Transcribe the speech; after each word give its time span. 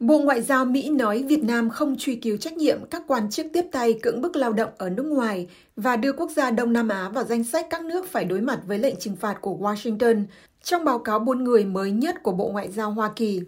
Bộ 0.00 0.18
Ngoại 0.18 0.42
giao 0.42 0.64
Mỹ 0.64 0.90
nói 0.90 1.22
Việt 1.22 1.44
Nam 1.44 1.70
không 1.70 1.96
truy 1.98 2.16
cứu 2.16 2.36
trách 2.36 2.56
nhiệm 2.56 2.84
các 2.90 3.02
quan 3.06 3.30
chức 3.30 3.46
tiếp 3.52 3.64
tay 3.72 3.98
cưỡng 4.02 4.20
bức 4.20 4.36
lao 4.36 4.52
động 4.52 4.70
ở 4.78 4.90
nước 4.90 5.06
ngoài 5.06 5.48
và 5.76 5.96
đưa 5.96 6.12
quốc 6.12 6.30
gia 6.30 6.50
Đông 6.50 6.72
Nam 6.72 6.88
Á 6.88 7.08
vào 7.08 7.24
danh 7.24 7.44
sách 7.44 7.66
các 7.70 7.84
nước 7.84 8.08
phải 8.08 8.24
đối 8.24 8.40
mặt 8.40 8.60
với 8.66 8.78
lệnh 8.78 8.96
trừng 8.96 9.16
phạt 9.16 9.38
của 9.40 9.56
Washington, 9.60 10.24
trong 10.62 10.84
báo 10.84 10.98
cáo 10.98 11.18
buôn 11.18 11.44
người 11.44 11.64
mới 11.64 11.90
nhất 11.90 12.22
của 12.22 12.32
Bộ 12.32 12.48
Ngoại 12.48 12.70
giao 12.70 12.90
Hoa 12.90 13.10
Kỳ. 13.16 13.40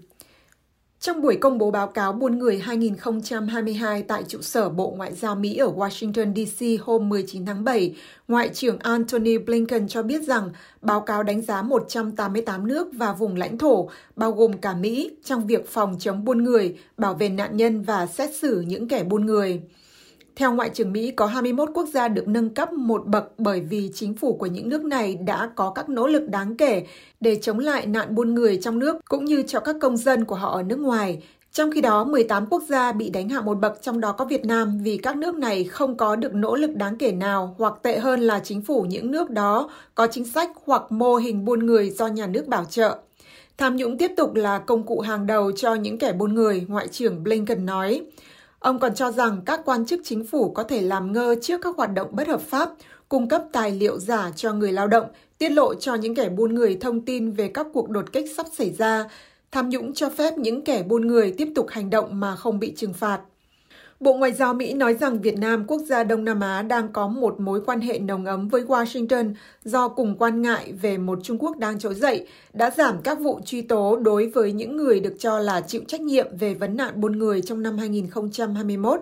Trong 1.00 1.22
buổi 1.22 1.36
công 1.36 1.58
bố 1.58 1.70
báo 1.70 1.86
cáo 1.86 2.12
buôn 2.12 2.38
người 2.38 2.58
2022 2.58 4.02
tại 4.02 4.22
trụ 4.28 4.42
sở 4.42 4.68
Bộ 4.68 4.94
Ngoại 4.96 5.14
giao 5.14 5.34
Mỹ 5.34 5.56
ở 5.56 5.72
Washington, 5.72 6.34
D.C. 6.34 6.86
hôm 6.86 7.08
19 7.08 7.46
tháng 7.46 7.64
7, 7.64 7.94
Ngoại 8.28 8.48
trưởng 8.48 8.78
Antony 8.78 9.38
Blinken 9.38 9.88
cho 9.88 10.02
biết 10.02 10.22
rằng 10.22 10.50
báo 10.82 11.00
cáo 11.00 11.22
đánh 11.22 11.42
giá 11.42 11.62
188 11.62 12.66
nước 12.66 12.88
và 12.92 13.12
vùng 13.12 13.36
lãnh 13.36 13.58
thổ, 13.58 13.88
bao 14.16 14.32
gồm 14.32 14.52
cả 14.52 14.74
Mỹ, 14.74 15.10
trong 15.24 15.46
việc 15.46 15.68
phòng 15.68 15.96
chống 15.98 16.24
buôn 16.24 16.44
người, 16.44 16.76
bảo 16.96 17.14
vệ 17.14 17.28
nạn 17.28 17.56
nhân 17.56 17.82
và 17.82 18.06
xét 18.06 18.30
xử 18.40 18.60
những 18.60 18.88
kẻ 18.88 19.04
buôn 19.04 19.26
người. 19.26 19.62
Theo 20.38 20.52
Ngoại 20.52 20.70
trưởng 20.74 20.92
Mỹ, 20.92 21.10
có 21.10 21.26
21 21.26 21.70
quốc 21.74 21.88
gia 21.88 22.08
được 22.08 22.28
nâng 22.28 22.50
cấp 22.50 22.72
một 22.72 23.06
bậc 23.06 23.24
bởi 23.38 23.60
vì 23.60 23.90
chính 23.94 24.14
phủ 24.14 24.36
của 24.36 24.46
những 24.46 24.68
nước 24.68 24.84
này 24.84 25.14
đã 25.14 25.50
có 25.54 25.70
các 25.70 25.88
nỗ 25.88 26.06
lực 26.06 26.28
đáng 26.28 26.56
kể 26.56 26.86
để 27.20 27.38
chống 27.42 27.58
lại 27.58 27.86
nạn 27.86 28.14
buôn 28.14 28.34
người 28.34 28.58
trong 28.62 28.78
nước 28.78 28.96
cũng 29.08 29.24
như 29.24 29.42
cho 29.42 29.60
các 29.60 29.76
công 29.80 29.96
dân 29.96 30.24
của 30.24 30.34
họ 30.34 30.50
ở 30.50 30.62
nước 30.62 30.78
ngoài. 30.78 31.22
Trong 31.52 31.70
khi 31.70 31.80
đó, 31.80 32.04
18 32.04 32.46
quốc 32.46 32.62
gia 32.68 32.92
bị 32.92 33.10
đánh 33.10 33.28
hạ 33.28 33.40
một 33.40 33.54
bậc 33.54 33.82
trong 33.82 34.00
đó 34.00 34.12
có 34.12 34.24
Việt 34.24 34.44
Nam 34.44 34.78
vì 34.82 34.96
các 34.96 35.16
nước 35.16 35.34
này 35.34 35.64
không 35.64 35.96
có 35.96 36.16
được 36.16 36.34
nỗ 36.34 36.56
lực 36.56 36.76
đáng 36.76 36.96
kể 36.96 37.12
nào 37.12 37.54
hoặc 37.58 37.74
tệ 37.82 37.98
hơn 37.98 38.20
là 38.20 38.40
chính 38.44 38.62
phủ 38.62 38.82
những 38.82 39.10
nước 39.10 39.30
đó 39.30 39.70
có 39.94 40.06
chính 40.06 40.24
sách 40.24 40.50
hoặc 40.64 40.92
mô 40.92 41.16
hình 41.16 41.44
buôn 41.44 41.66
người 41.66 41.90
do 41.90 42.06
nhà 42.06 42.26
nước 42.26 42.46
bảo 42.46 42.64
trợ. 42.64 42.98
Tham 43.56 43.76
nhũng 43.76 43.98
tiếp 43.98 44.10
tục 44.16 44.34
là 44.34 44.58
công 44.58 44.82
cụ 44.82 45.00
hàng 45.00 45.26
đầu 45.26 45.52
cho 45.52 45.74
những 45.74 45.98
kẻ 45.98 46.12
buôn 46.12 46.34
người, 46.34 46.64
Ngoại 46.68 46.88
trưởng 46.88 47.24
Blinken 47.24 47.66
nói. 47.66 48.02
Ông 48.58 48.78
còn 48.78 48.94
cho 48.94 49.10
rằng 49.12 49.40
các 49.46 49.60
quan 49.64 49.86
chức 49.86 50.00
chính 50.04 50.26
phủ 50.26 50.50
có 50.50 50.62
thể 50.62 50.80
làm 50.80 51.12
ngơ 51.12 51.34
trước 51.42 51.60
các 51.62 51.76
hoạt 51.76 51.94
động 51.94 52.08
bất 52.12 52.28
hợp 52.28 52.40
pháp, 52.40 52.70
cung 53.08 53.28
cấp 53.28 53.42
tài 53.52 53.72
liệu 53.72 53.98
giả 53.98 54.30
cho 54.36 54.52
người 54.52 54.72
lao 54.72 54.88
động, 54.88 55.06
tiết 55.38 55.48
lộ 55.48 55.74
cho 55.74 55.94
những 55.94 56.14
kẻ 56.14 56.28
buôn 56.28 56.54
người 56.54 56.76
thông 56.80 57.00
tin 57.00 57.30
về 57.30 57.50
các 57.54 57.66
cuộc 57.72 57.90
đột 57.90 58.12
kích 58.12 58.26
sắp 58.36 58.46
xảy 58.52 58.70
ra, 58.72 59.04
tham 59.52 59.68
nhũng 59.68 59.94
cho 59.94 60.10
phép 60.10 60.38
những 60.38 60.64
kẻ 60.64 60.82
buôn 60.82 61.06
người 61.06 61.34
tiếp 61.38 61.48
tục 61.54 61.66
hành 61.70 61.90
động 61.90 62.20
mà 62.20 62.36
không 62.36 62.58
bị 62.58 62.74
trừng 62.76 62.92
phạt. 62.92 63.20
Bộ 64.00 64.14
Ngoại 64.14 64.32
giao 64.32 64.54
Mỹ 64.54 64.74
nói 64.74 64.94
rằng 64.94 65.20
Việt 65.20 65.38
Nam, 65.38 65.64
quốc 65.66 65.82
gia 65.88 66.04
Đông 66.04 66.24
Nam 66.24 66.40
Á, 66.40 66.62
đang 66.62 66.92
có 66.92 67.08
một 67.08 67.40
mối 67.40 67.60
quan 67.66 67.80
hệ 67.80 67.98
nồng 67.98 68.24
ấm 68.24 68.48
với 68.48 68.62
Washington 68.62 69.34
do 69.64 69.88
cùng 69.88 70.16
quan 70.18 70.42
ngại 70.42 70.72
về 70.82 70.98
một 70.98 71.18
Trung 71.22 71.38
Quốc 71.40 71.58
đang 71.58 71.78
trỗi 71.78 71.94
dậy, 71.94 72.26
đã 72.52 72.70
giảm 72.70 73.02
các 73.02 73.20
vụ 73.20 73.40
truy 73.44 73.62
tố 73.62 73.96
đối 73.96 74.26
với 74.26 74.52
những 74.52 74.76
người 74.76 75.00
được 75.00 75.14
cho 75.18 75.38
là 75.38 75.60
chịu 75.60 75.82
trách 75.88 76.00
nhiệm 76.00 76.36
về 76.36 76.54
vấn 76.54 76.76
nạn 76.76 77.00
buôn 77.00 77.18
người 77.18 77.42
trong 77.42 77.62
năm 77.62 77.78
2021. 77.78 79.00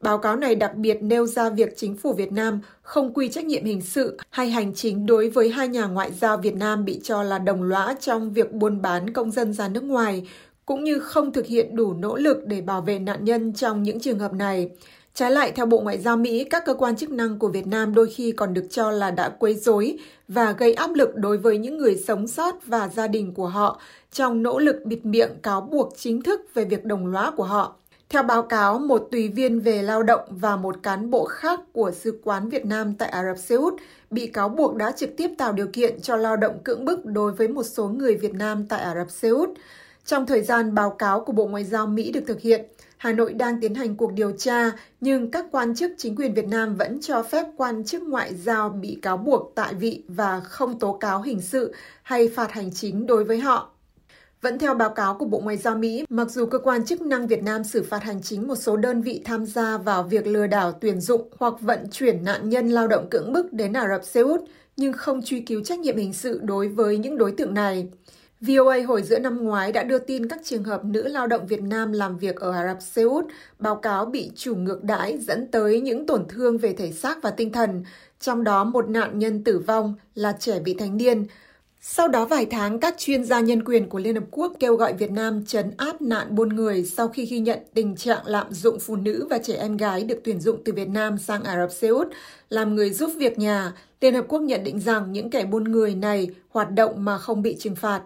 Báo 0.00 0.18
cáo 0.18 0.36
này 0.36 0.54
đặc 0.54 0.74
biệt 0.74 1.02
nêu 1.02 1.26
ra 1.26 1.50
việc 1.50 1.76
chính 1.76 1.96
phủ 1.96 2.12
Việt 2.12 2.32
Nam 2.32 2.60
không 2.82 3.14
quy 3.14 3.28
trách 3.28 3.44
nhiệm 3.44 3.64
hình 3.64 3.80
sự 3.80 4.18
hay 4.30 4.50
hành 4.50 4.74
chính 4.74 5.06
đối 5.06 5.30
với 5.30 5.50
hai 5.50 5.68
nhà 5.68 5.86
ngoại 5.86 6.12
giao 6.12 6.36
Việt 6.36 6.54
Nam 6.54 6.84
bị 6.84 7.00
cho 7.02 7.22
là 7.22 7.38
đồng 7.38 7.62
lõa 7.62 7.94
trong 8.00 8.32
việc 8.32 8.52
buôn 8.52 8.82
bán 8.82 9.12
công 9.12 9.30
dân 9.30 9.52
ra 9.52 9.68
nước 9.68 9.82
ngoài, 9.82 10.26
cũng 10.70 10.84
như 10.84 10.98
không 10.98 11.32
thực 11.32 11.46
hiện 11.46 11.76
đủ 11.76 11.92
nỗ 11.92 12.16
lực 12.16 12.46
để 12.46 12.60
bảo 12.60 12.80
vệ 12.80 12.98
nạn 12.98 13.24
nhân 13.24 13.52
trong 13.52 13.82
những 13.82 14.00
trường 14.00 14.18
hợp 14.18 14.32
này. 14.32 14.70
Trái 15.14 15.30
lại, 15.30 15.52
theo 15.52 15.66
Bộ 15.66 15.80
Ngoại 15.80 15.98
giao 15.98 16.16
Mỹ, 16.16 16.44
các 16.44 16.64
cơ 16.66 16.74
quan 16.74 16.96
chức 16.96 17.10
năng 17.10 17.38
của 17.38 17.48
Việt 17.48 17.66
Nam 17.66 17.94
đôi 17.94 18.10
khi 18.10 18.32
còn 18.32 18.54
được 18.54 18.66
cho 18.70 18.90
là 18.90 19.10
đã 19.10 19.28
quấy 19.28 19.54
rối 19.54 19.98
và 20.28 20.52
gây 20.52 20.74
áp 20.74 20.90
lực 20.94 21.16
đối 21.16 21.38
với 21.38 21.58
những 21.58 21.78
người 21.78 21.96
sống 21.96 22.26
sót 22.26 22.66
và 22.66 22.88
gia 22.88 23.06
đình 23.06 23.34
của 23.34 23.46
họ 23.46 23.80
trong 24.12 24.42
nỗ 24.42 24.58
lực 24.58 24.76
bịt 24.84 25.06
miệng 25.06 25.30
cáo 25.42 25.60
buộc 25.60 25.92
chính 25.96 26.22
thức 26.22 26.40
về 26.54 26.64
việc 26.64 26.84
đồng 26.84 27.06
lõa 27.06 27.30
của 27.30 27.44
họ. 27.44 27.76
Theo 28.08 28.22
báo 28.22 28.42
cáo, 28.42 28.78
một 28.78 29.08
tùy 29.10 29.28
viên 29.28 29.60
về 29.60 29.82
lao 29.82 30.02
động 30.02 30.20
và 30.30 30.56
một 30.56 30.82
cán 30.82 31.10
bộ 31.10 31.24
khác 31.24 31.60
của 31.72 31.90
Sứ 31.90 32.20
quán 32.24 32.48
Việt 32.48 32.66
Nam 32.66 32.94
tại 32.94 33.08
Ả 33.08 33.24
Rập 33.24 33.38
Xê 33.38 33.56
Út 33.56 33.74
bị 34.10 34.26
cáo 34.26 34.48
buộc 34.48 34.76
đã 34.76 34.92
trực 34.92 35.16
tiếp 35.16 35.30
tạo 35.38 35.52
điều 35.52 35.66
kiện 35.66 36.00
cho 36.00 36.16
lao 36.16 36.36
động 36.36 36.58
cưỡng 36.64 36.84
bức 36.84 37.06
đối 37.06 37.32
với 37.32 37.48
một 37.48 37.62
số 37.62 37.88
người 37.88 38.14
Việt 38.14 38.34
Nam 38.34 38.66
tại 38.68 38.80
Ả 38.80 38.94
Rập 38.94 39.10
Xê 39.10 39.28
Út. 39.28 39.50
Trong 40.10 40.26
thời 40.26 40.42
gian 40.42 40.74
báo 40.74 40.90
cáo 40.90 41.20
của 41.20 41.32
Bộ 41.32 41.46
Ngoại 41.46 41.64
giao 41.64 41.86
Mỹ 41.86 42.12
được 42.12 42.20
thực 42.26 42.40
hiện, 42.40 42.64
Hà 42.96 43.12
Nội 43.12 43.32
đang 43.32 43.60
tiến 43.60 43.74
hành 43.74 43.96
cuộc 43.96 44.12
điều 44.12 44.32
tra, 44.32 44.70
nhưng 45.00 45.30
các 45.30 45.46
quan 45.52 45.74
chức 45.74 45.92
chính 45.98 46.16
quyền 46.16 46.34
Việt 46.34 46.48
Nam 46.48 46.76
vẫn 46.76 47.00
cho 47.00 47.22
phép 47.22 47.46
quan 47.56 47.84
chức 47.84 48.02
ngoại 48.02 48.34
giao 48.34 48.68
bị 48.68 48.98
cáo 49.02 49.16
buộc 49.16 49.52
tại 49.54 49.74
vị 49.74 50.04
và 50.08 50.40
không 50.40 50.78
tố 50.78 50.92
cáo 50.92 51.22
hình 51.22 51.40
sự 51.40 51.74
hay 52.02 52.28
phạt 52.28 52.52
hành 52.52 52.70
chính 52.72 53.06
đối 53.06 53.24
với 53.24 53.38
họ. 53.38 53.70
Vẫn 54.40 54.58
theo 54.58 54.74
báo 54.74 54.90
cáo 54.90 55.14
của 55.14 55.26
Bộ 55.26 55.40
Ngoại 55.40 55.56
giao 55.56 55.76
Mỹ, 55.76 56.04
mặc 56.08 56.30
dù 56.30 56.46
cơ 56.46 56.58
quan 56.58 56.84
chức 56.84 57.00
năng 57.00 57.26
Việt 57.26 57.42
Nam 57.42 57.64
xử 57.64 57.82
phạt 57.82 58.02
hành 58.02 58.22
chính 58.22 58.48
một 58.48 58.56
số 58.56 58.76
đơn 58.76 59.02
vị 59.02 59.22
tham 59.24 59.46
gia 59.46 59.78
vào 59.78 60.02
việc 60.02 60.26
lừa 60.26 60.46
đảo 60.46 60.72
tuyển 60.72 61.00
dụng 61.00 61.28
hoặc 61.38 61.54
vận 61.60 61.78
chuyển 61.90 62.24
nạn 62.24 62.48
nhân 62.48 62.68
lao 62.68 62.88
động 62.88 63.06
cưỡng 63.10 63.32
bức 63.32 63.52
đến 63.52 63.72
Ả 63.72 63.88
Rập 63.88 64.04
Xê 64.04 64.20
Út, 64.20 64.40
nhưng 64.76 64.92
không 64.92 65.22
truy 65.22 65.40
cứu 65.40 65.64
trách 65.64 65.78
nhiệm 65.78 65.96
hình 65.96 66.12
sự 66.12 66.40
đối 66.42 66.68
với 66.68 66.98
những 66.98 67.18
đối 67.18 67.32
tượng 67.32 67.54
này. 67.54 67.88
VOA 68.40 68.76
hồi 68.88 69.02
giữa 69.02 69.18
năm 69.18 69.44
ngoái 69.44 69.72
đã 69.72 69.82
đưa 69.82 69.98
tin 69.98 70.28
các 70.28 70.40
trường 70.44 70.64
hợp 70.64 70.84
nữ 70.84 71.08
lao 71.08 71.26
động 71.26 71.46
Việt 71.46 71.62
Nam 71.62 71.92
làm 71.92 72.18
việc 72.18 72.36
ở 72.36 72.52
Ả 72.52 72.66
Rập 72.66 72.82
Xê 72.82 73.02
Út 73.02 73.24
báo 73.58 73.76
cáo 73.76 74.04
bị 74.04 74.30
chủ 74.36 74.54
ngược 74.54 74.84
đãi 74.84 75.18
dẫn 75.18 75.46
tới 75.50 75.80
những 75.80 76.06
tổn 76.06 76.24
thương 76.28 76.58
về 76.58 76.72
thể 76.72 76.92
xác 76.92 77.22
và 77.22 77.30
tinh 77.30 77.52
thần, 77.52 77.84
trong 78.20 78.44
đó 78.44 78.64
một 78.64 78.88
nạn 78.88 79.18
nhân 79.18 79.44
tử 79.44 79.58
vong 79.58 79.94
là 80.14 80.32
trẻ 80.32 80.60
vị 80.64 80.74
thành 80.78 80.96
niên. 80.96 81.26
Sau 81.80 82.08
đó 82.08 82.24
vài 82.24 82.46
tháng, 82.46 82.80
các 82.80 82.94
chuyên 82.98 83.24
gia 83.24 83.40
nhân 83.40 83.64
quyền 83.64 83.88
của 83.88 83.98
Liên 83.98 84.14
Hợp 84.14 84.24
Quốc 84.30 84.52
kêu 84.60 84.76
gọi 84.76 84.92
Việt 84.92 85.10
Nam 85.10 85.44
chấn 85.46 85.70
áp 85.76 86.02
nạn 86.02 86.34
buôn 86.34 86.48
người 86.48 86.84
sau 86.84 87.08
khi 87.08 87.26
ghi 87.26 87.38
nhận 87.38 87.58
tình 87.74 87.96
trạng 87.96 88.26
lạm 88.26 88.52
dụng 88.52 88.78
phụ 88.80 88.96
nữ 88.96 89.26
và 89.30 89.38
trẻ 89.38 89.54
em 89.54 89.76
gái 89.76 90.04
được 90.04 90.20
tuyển 90.24 90.40
dụng 90.40 90.62
từ 90.64 90.72
Việt 90.72 90.88
Nam 90.88 91.18
sang 91.18 91.42
Ả 91.42 91.56
Rập 91.56 91.72
Xê 91.72 91.88
Út 91.88 92.08
làm 92.48 92.74
người 92.74 92.90
giúp 92.90 93.10
việc 93.16 93.38
nhà. 93.38 93.72
Liên 94.00 94.14
Hợp 94.14 94.24
Quốc 94.28 94.40
nhận 94.40 94.64
định 94.64 94.80
rằng 94.80 95.12
những 95.12 95.30
kẻ 95.30 95.44
buôn 95.44 95.64
người 95.64 95.94
này 95.94 96.30
hoạt 96.48 96.70
động 96.70 97.04
mà 97.04 97.18
không 97.18 97.42
bị 97.42 97.56
trừng 97.58 97.76
phạt. 97.76 98.02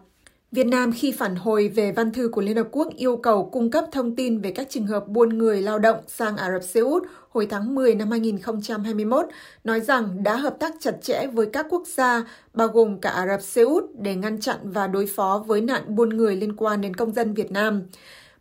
Việt 0.55 0.67
Nam 0.67 0.93
khi 0.93 1.13
phản 1.13 1.37
hồi 1.37 1.69
về 1.69 1.93
văn 1.93 2.13
thư 2.13 2.29
của 2.29 2.41
Liên 2.41 2.57
Hợp 2.57 2.69
Quốc 2.71 2.89
yêu 2.97 3.17
cầu 3.17 3.49
cung 3.53 3.71
cấp 3.71 3.85
thông 3.93 4.17
tin 4.17 4.41
về 4.41 4.51
các 4.51 4.67
trường 4.71 4.87
hợp 4.87 5.09
buôn 5.09 5.39
người 5.39 5.63
lao 5.63 5.79
động 5.79 5.97
sang 6.07 6.37
Ả 6.37 6.51
Rập 6.53 6.63
Xê 6.63 6.81
Út 6.81 7.03
hồi 7.29 7.47
tháng 7.51 7.75
10 7.75 7.95
năm 7.95 8.11
2021, 8.11 9.27
nói 9.65 9.81
rằng 9.81 10.23
đã 10.23 10.37
hợp 10.37 10.57
tác 10.61 10.75
chặt 10.81 10.95
chẽ 11.03 11.27
với 11.27 11.47
các 11.53 11.67
quốc 11.71 11.87
gia, 11.87 12.25
bao 12.55 12.69
gồm 12.69 12.99
cả 12.99 13.11
Ả 13.11 13.27
Rập 13.27 13.43
Xê 13.43 13.63
Út, 13.63 13.85
để 13.99 14.15
ngăn 14.15 14.41
chặn 14.41 14.57
và 14.63 14.87
đối 14.87 15.07
phó 15.07 15.45
với 15.47 15.61
nạn 15.61 15.83
buôn 15.97 16.09
người 16.09 16.37
liên 16.37 16.57
quan 16.57 16.81
đến 16.81 16.95
công 16.95 17.13
dân 17.13 17.35
Việt 17.35 17.53
Nam. 17.53 17.83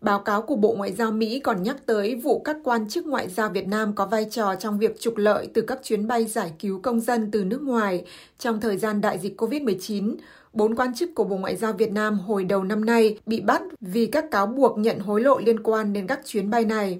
Báo 0.02 0.20
cáo 0.20 0.42
của 0.42 0.56
Bộ 0.56 0.74
Ngoại 0.78 0.92
giao 0.92 1.12
Mỹ 1.12 1.40
còn 1.40 1.64
nhắc 1.64 1.76
tới 1.86 2.16
vụ 2.16 2.40
các 2.40 2.58
quan 2.64 2.90
chức 2.90 3.06
ngoại 3.06 3.30
giao 3.30 3.50
Việt 3.50 3.68
Nam 3.68 3.96
có 3.96 4.06
vai 4.06 4.28
trò 4.32 4.56
trong 4.56 4.80
việc 4.80 5.00
trục 5.00 5.18
lợi 5.18 5.48
từ 5.54 5.62
các 5.62 5.80
chuyến 5.84 6.08
bay 6.08 6.26
giải 6.26 6.52
cứu 6.60 6.80
công 6.84 7.00
dân 7.00 7.32
từ 7.32 7.44
nước 7.44 7.62
ngoài 7.62 8.06
trong 8.40 8.62
thời 8.62 8.78
gian 8.78 9.02
đại 9.02 9.20
dịch 9.20 9.42
COVID-19. 9.42 10.16
Bốn 10.54 10.76
quan 10.76 10.94
chức 10.94 11.16
của 11.16 11.24
Bộ 11.24 11.38
Ngoại 11.38 11.56
giao 11.56 11.74
Việt 11.74 11.92
Nam 11.92 12.20
hồi 12.20 12.44
đầu 12.44 12.64
năm 12.64 12.86
nay 12.86 13.18
bị 13.26 13.42
bắt 13.42 13.62
vì 13.82 14.06
các 14.06 14.32
cáo 14.32 14.48
buộc 14.48 14.78
nhận 14.78 15.00
hối 15.00 15.22
lộ 15.22 15.40
liên 15.40 15.64
quan 15.64 15.94
đến 15.94 16.08
các 16.08 16.20
chuyến 16.26 16.50
bay 16.50 16.66
này. 16.66 17.00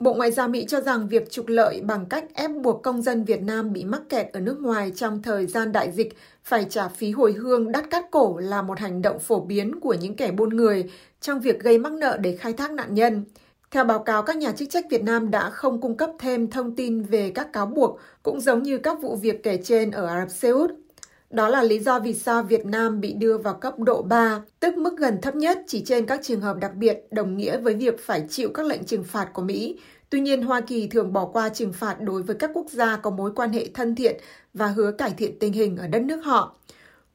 Bộ 0.00 0.14
Ngoại 0.14 0.30
giao 0.30 0.48
Mỹ 0.48 0.64
cho 0.68 0.80
rằng 0.80 1.08
việc 1.08 1.30
trục 1.30 1.48
lợi 1.48 1.80
bằng 1.80 2.06
cách 2.06 2.24
ép 2.34 2.50
buộc 2.62 2.82
công 2.82 3.02
dân 3.02 3.24
Việt 3.24 3.42
Nam 3.42 3.72
bị 3.72 3.84
mắc 3.84 4.02
kẹt 4.08 4.26
ở 4.32 4.40
nước 4.40 4.60
ngoài 4.60 4.92
trong 4.96 5.22
thời 5.22 5.46
gian 5.46 5.72
đại 5.72 5.90
dịch 5.92 6.16
phải 6.44 6.66
trả 6.70 6.88
phí 6.88 7.10
hồi 7.10 7.32
hương 7.32 7.72
đắt 7.72 7.90
cắt 7.90 8.04
cổ 8.10 8.38
là 8.38 8.62
một 8.62 8.78
hành 8.78 9.02
động 9.02 9.18
phổ 9.18 9.40
biến 9.40 9.80
của 9.80 9.94
những 9.94 10.16
kẻ 10.16 10.30
buôn 10.30 10.56
người 10.56 10.90
trong 11.20 11.40
việc 11.40 11.60
gây 11.60 11.78
mắc 11.78 11.92
nợ 11.92 12.16
để 12.20 12.36
khai 12.36 12.52
thác 12.52 12.72
nạn 12.72 12.94
nhân. 12.94 13.24
Theo 13.70 13.84
báo 13.84 13.98
cáo, 13.98 14.22
các 14.22 14.36
nhà 14.36 14.52
chức 14.52 14.70
trách 14.70 14.84
Việt 14.90 15.02
Nam 15.02 15.30
đã 15.30 15.50
không 15.50 15.80
cung 15.80 15.96
cấp 15.96 16.10
thêm 16.18 16.50
thông 16.50 16.76
tin 16.76 17.02
về 17.02 17.30
các 17.30 17.52
cáo 17.52 17.66
buộc, 17.66 17.98
cũng 18.22 18.40
giống 18.40 18.62
như 18.62 18.78
các 18.78 19.02
vụ 19.02 19.16
việc 19.16 19.42
kể 19.42 19.58
trên 19.64 19.90
ở 19.90 20.06
Ả 20.06 20.20
Rập 20.20 20.30
Xê 20.30 20.50
Út. 20.50 20.70
Đó 21.32 21.48
là 21.48 21.62
lý 21.62 21.78
do 21.78 21.98
vì 21.98 22.14
sao 22.14 22.42
Việt 22.42 22.66
Nam 22.66 23.00
bị 23.00 23.12
đưa 23.12 23.38
vào 23.38 23.54
cấp 23.54 23.78
độ 23.78 24.02
3, 24.02 24.42
tức 24.60 24.76
mức 24.76 24.96
gần 24.98 25.20
thấp 25.20 25.36
nhất 25.36 25.58
chỉ 25.66 25.82
trên 25.86 26.06
các 26.06 26.20
trường 26.22 26.40
hợp 26.40 26.56
đặc 26.60 26.74
biệt, 26.74 26.98
đồng 27.10 27.36
nghĩa 27.36 27.56
với 27.56 27.74
việc 27.74 28.00
phải 28.00 28.24
chịu 28.30 28.50
các 28.54 28.66
lệnh 28.66 28.84
trừng 28.84 29.04
phạt 29.04 29.28
của 29.32 29.42
Mỹ. 29.42 29.78
Tuy 30.10 30.20
nhiên, 30.20 30.42
Hoa 30.42 30.60
Kỳ 30.60 30.88
thường 30.88 31.12
bỏ 31.12 31.26
qua 31.26 31.48
trừng 31.48 31.72
phạt 31.72 31.96
đối 32.00 32.22
với 32.22 32.36
các 32.36 32.50
quốc 32.54 32.66
gia 32.70 32.96
có 32.96 33.10
mối 33.10 33.32
quan 33.34 33.52
hệ 33.52 33.66
thân 33.74 33.94
thiện 33.94 34.16
và 34.54 34.66
hứa 34.66 34.92
cải 34.92 35.10
thiện 35.10 35.38
tình 35.38 35.52
hình 35.52 35.76
ở 35.76 35.86
đất 35.86 36.02
nước 36.02 36.24
họ. 36.24 36.56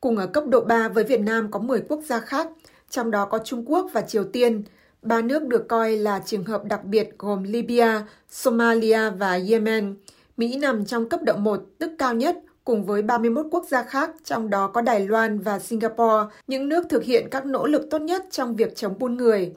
Cùng 0.01 0.18
ở 0.18 0.27
cấp 0.27 0.44
độ 0.47 0.62
3 0.62 0.89
với 0.89 1.03
Việt 1.03 1.21
Nam 1.21 1.51
có 1.51 1.59
10 1.59 1.81
quốc 1.89 2.01
gia 2.06 2.19
khác, 2.19 2.47
trong 2.89 3.12
đó 3.12 3.25
có 3.25 3.39
Trung 3.39 3.63
Quốc 3.65 3.89
và 3.94 4.01
Triều 4.01 4.24
Tiên. 4.24 4.63
Ba 5.01 5.21
nước 5.21 5.47
được 5.47 5.68
coi 5.68 5.97
là 5.97 6.21
trường 6.25 6.44
hợp 6.44 6.65
đặc 6.65 6.83
biệt 6.83 7.09
gồm 7.18 7.44
Libya, 7.44 8.07
Somalia 8.30 9.09
và 9.09 9.39
Yemen. 9.50 9.95
Mỹ 10.38 10.57
nằm 10.57 10.86
trong 10.86 11.09
cấp 11.09 11.19
độ 11.24 11.38
1, 11.38 11.63
tức 11.77 11.92
cao 11.97 12.13
nhất, 12.13 12.38
cùng 12.68 12.86
với 12.86 13.02
31 13.02 13.46
quốc 13.52 13.66
gia 13.68 13.84
khác, 13.84 14.12
trong 14.24 14.50
đó 14.50 14.68
có 14.68 14.81
Đài 14.81 15.00
Loan 15.00 15.40
và 15.40 15.60
Singapore, 15.60 16.36
những 16.48 16.69
nước 16.69 16.86
thực 16.90 17.04
hiện 17.04 17.28
các 17.31 17.46
nỗ 17.46 17.68
lực 17.68 17.88
tốt 17.90 18.00
nhất 18.00 18.25
trong 18.31 18.56
việc 18.56 18.75
chống 18.75 19.00
buôn 19.00 19.18
người. 19.18 19.54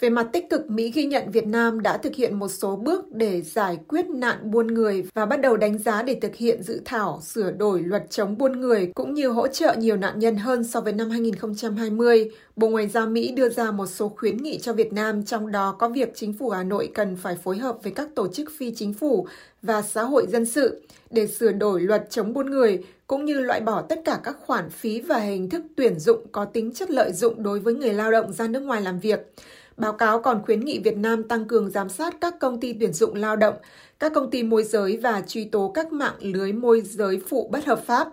Về 0.00 0.10
mặt 0.10 0.26
tích 0.32 0.50
cực, 0.50 0.70
Mỹ 0.70 0.90
ghi 0.94 1.04
nhận 1.04 1.30
Việt 1.30 1.46
Nam 1.46 1.82
đã 1.82 1.96
thực 1.96 2.14
hiện 2.14 2.38
một 2.38 2.48
số 2.48 2.76
bước 2.76 3.12
để 3.12 3.42
giải 3.42 3.78
quyết 3.88 4.08
nạn 4.08 4.50
buôn 4.50 4.66
người 4.66 5.04
và 5.14 5.26
bắt 5.26 5.40
đầu 5.40 5.56
đánh 5.56 5.78
giá 5.78 6.02
để 6.02 6.18
thực 6.22 6.36
hiện 6.36 6.62
dự 6.62 6.80
thảo 6.84 7.20
sửa 7.22 7.50
đổi 7.50 7.82
luật 7.82 8.10
chống 8.10 8.38
buôn 8.38 8.60
người 8.60 8.92
cũng 8.94 9.14
như 9.14 9.28
hỗ 9.28 9.48
trợ 9.48 9.74
nhiều 9.78 9.96
nạn 9.96 10.18
nhân 10.18 10.36
hơn 10.36 10.64
so 10.64 10.80
với 10.80 10.92
năm 10.92 11.10
2020. 11.10 12.30
Bộ 12.56 12.68
Ngoại 12.68 12.88
giao 12.88 13.06
Mỹ 13.06 13.32
đưa 13.32 13.48
ra 13.48 13.70
một 13.70 13.86
số 13.86 14.08
khuyến 14.08 14.36
nghị 14.36 14.58
cho 14.58 14.72
Việt 14.72 14.92
Nam, 14.92 15.24
trong 15.24 15.52
đó 15.52 15.76
có 15.78 15.88
việc 15.88 16.12
chính 16.14 16.32
phủ 16.32 16.50
Hà 16.50 16.62
Nội 16.62 16.90
cần 16.94 17.16
phải 17.16 17.36
phối 17.36 17.58
hợp 17.58 17.78
với 17.82 17.92
các 17.92 18.08
tổ 18.14 18.28
chức 18.28 18.50
phi 18.58 18.74
chính 18.74 18.94
phủ 18.94 19.26
và 19.62 19.82
xã 19.82 20.02
hội 20.02 20.26
dân 20.28 20.46
sự 20.46 20.82
để 21.10 21.26
sửa 21.26 21.52
đổi 21.52 21.80
luật 21.80 22.10
chống 22.10 22.32
buôn 22.32 22.50
người, 22.50 22.84
cũng 23.06 23.24
như 23.24 23.40
loại 23.40 23.60
bỏ 23.60 23.82
tất 23.82 24.00
cả 24.04 24.20
các 24.24 24.36
khoản 24.46 24.70
phí 24.70 25.00
và 25.00 25.18
hình 25.18 25.50
thức 25.50 25.62
tuyển 25.76 25.98
dụng 25.98 26.26
có 26.32 26.44
tính 26.44 26.72
chất 26.72 26.90
lợi 26.90 27.12
dụng 27.12 27.42
đối 27.42 27.60
với 27.60 27.74
người 27.74 27.92
lao 27.92 28.10
động 28.10 28.32
ra 28.32 28.48
nước 28.48 28.60
ngoài 28.60 28.82
làm 28.82 28.98
việc. 28.98 29.32
Báo 29.80 29.92
cáo 29.92 30.20
còn 30.20 30.42
khuyến 30.42 30.60
nghị 30.60 30.78
Việt 30.78 30.96
Nam 30.96 31.22
tăng 31.22 31.44
cường 31.44 31.70
giám 31.70 31.88
sát 31.88 32.14
các 32.20 32.38
công 32.38 32.60
ty 32.60 32.72
tuyển 32.72 32.92
dụng 32.92 33.14
lao 33.14 33.36
động, 33.36 33.54
các 33.98 34.12
công 34.14 34.30
ty 34.30 34.42
môi 34.42 34.64
giới 34.64 34.96
và 34.96 35.22
truy 35.26 35.44
tố 35.44 35.70
các 35.74 35.92
mạng 35.92 36.14
lưới 36.20 36.52
môi 36.52 36.80
giới 36.80 37.20
phụ 37.28 37.48
bất 37.52 37.64
hợp 37.64 37.84
pháp. 37.86 38.08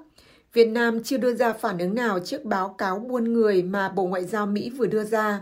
Việt 0.54 0.66
Nam 0.66 1.04
chưa 1.04 1.18
đưa 1.18 1.34
ra 1.34 1.54
phản 1.54 1.78
ứng 1.78 1.96
nào 1.96 2.20
trước 2.20 2.44
báo 2.44 2.76
cáo 2.78 3.00
buôn 3.00 3.34
người 3.34 3.64
mà 3.64 3.90
Bộ 3.90 4.06
Ngoại 4.06 4.26
giao 4.26 4.46
Mỹ 4.46 4.70
vừa 4.70 4.86
đưa 4.86 5.04
ra. 5.04 5.42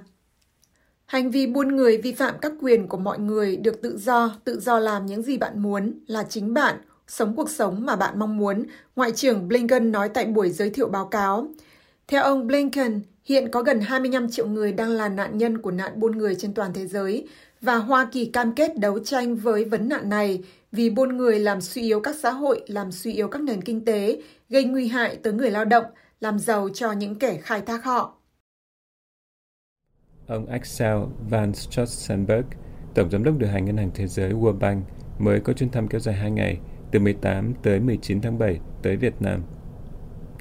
Hành 1.05 1.31
vi 1.31 1.47
buôn 1.47 1.75
người 1.75 1.97
vi 1.97 2.11
phạm 2.11 2.35
các 2.41 2.51
quyền 2.61 2.87
của 2.87 2.97
mọi 2.97 3.19
người 3.19 3.55
được 3.57 3.81
tự 3.81 3.97
do, 3.97 4.35
tự 4.43 4.59
do 4.59 4.79
làm 4.79 5.05
những 5.05 5.21
gì 5.21 5.37
bạn 5.37 5.59
muốn 5.63 5.93
là 6.07 6.23
chính 6.23 6.53
bạn, 6.53 6.75
sống 7.07 7.35
cuộc 7.35 7.49
sống 7.49 7.85
mà 7.85 7.95
bạn 7.95 8.19
mong 8.19 8.37
muốn, 8.37 8.65
Ngoại 8.95 9.11
trưởng 9.11 9.47
Blinken 9.47 9.91
nói 9.91 10.09
tại 10.09 10.25
buổi 10.25 10.49
giới 10.49 10.69
thiệu 10.69 10.87
báo 10.87 11.05
cáo. 11.05 11.47
Theo 12.07 12.23
ông 12.23 12.47
Blinken, 12.47 13.01
hiện 13.23 13.51
có 13.51 13.63
gần 13.63 13.81
25 13.81 14.29
triệu 14.29 14.47
người 14.47 14.71
đang 14.71 14.89
là 14.89 15.09
nạn 15.09 15.37
nhân 15.37 15.57
của 15.57 15.71
nạn 15.71 15.99
buôn 15.99 16.17
người 16.17 16.35
trên 16.35 16.53
toàn 16.53 16.73
thế 16.73 16.87
giới 16.87 17.27
và 17.61 17.75
Hoa 17.75 18.09
Kỳ 18.11 18.25
cam 18.25 18.55
kết 18.55 18.79
đấu 18.79 18.99
tranh 18.99 19.35
với 19.35 19.65
vấn 19.65 19.89
nạn 19.89 20.09
này 20.09 20.43
vì 20.71 20.89
buôn 20.89 21.17
người 21.17 21.39
làm 21.39 21.61
suy 21.61 21.81
yếu 21.81 21.99
các 21.99 22.15
xã 22.15 22.31
hội, 22.31 22.61
làm 22.67 22.91
suy 22.91 23.13
yếu 23.13 23.27
các 23.27 23.41
nền 23.41 23.61
kinh 23.61 23.85
tế, 23.85 24.21
gây 24.49 24.63
nguy 24.63 24.87
hại 24.87 25.15
tới 25.23 25.33
người 25.33 25.51
lao 25.51 25.65
động, 25.65 25.85
làm 26.19 26.39
giàu 26.39 26.69
cho 26.73 26.91
những 26.91 27.15
kẻ 27.15 27.37
khai 27.41 27.61
thác 27.61 27.83
họ. 27.83 28.17
Ông 30.27 30.45
Axel 30.45 30.97
Van 31.29 31.53
Stoltenberg, 31.53 32.45
Tổng 32.95 33.11
Giám 33.11 33.23
đốc 33.23 33.37
điều 33.37 33.49
hành 33.49 33.65
Ngân 33.65 33.77
hàng 33.77 33.91
Thế 33.95 34.07
giới 34.07 34.31
World 34.31 34.59
Bank, 34.59 34.83
mới 35.19 35.39
có 35.39 35.53
chuyến 35.53 35.69
thăm 35.71 35.87
kéo 35.87 35.99
dài 35.99 36.15
2 36.15 36.31
ngày, 36.31 36.59
từ 36.91 36.99
18 36.99 37.53
tới 37.63 37.79
19 37.79 38.21
tháng 38.21 38.39
7 38.39 38.59
tới 38.81 38.95
Việt 38.95 39.13
Nam. 39.19 39.41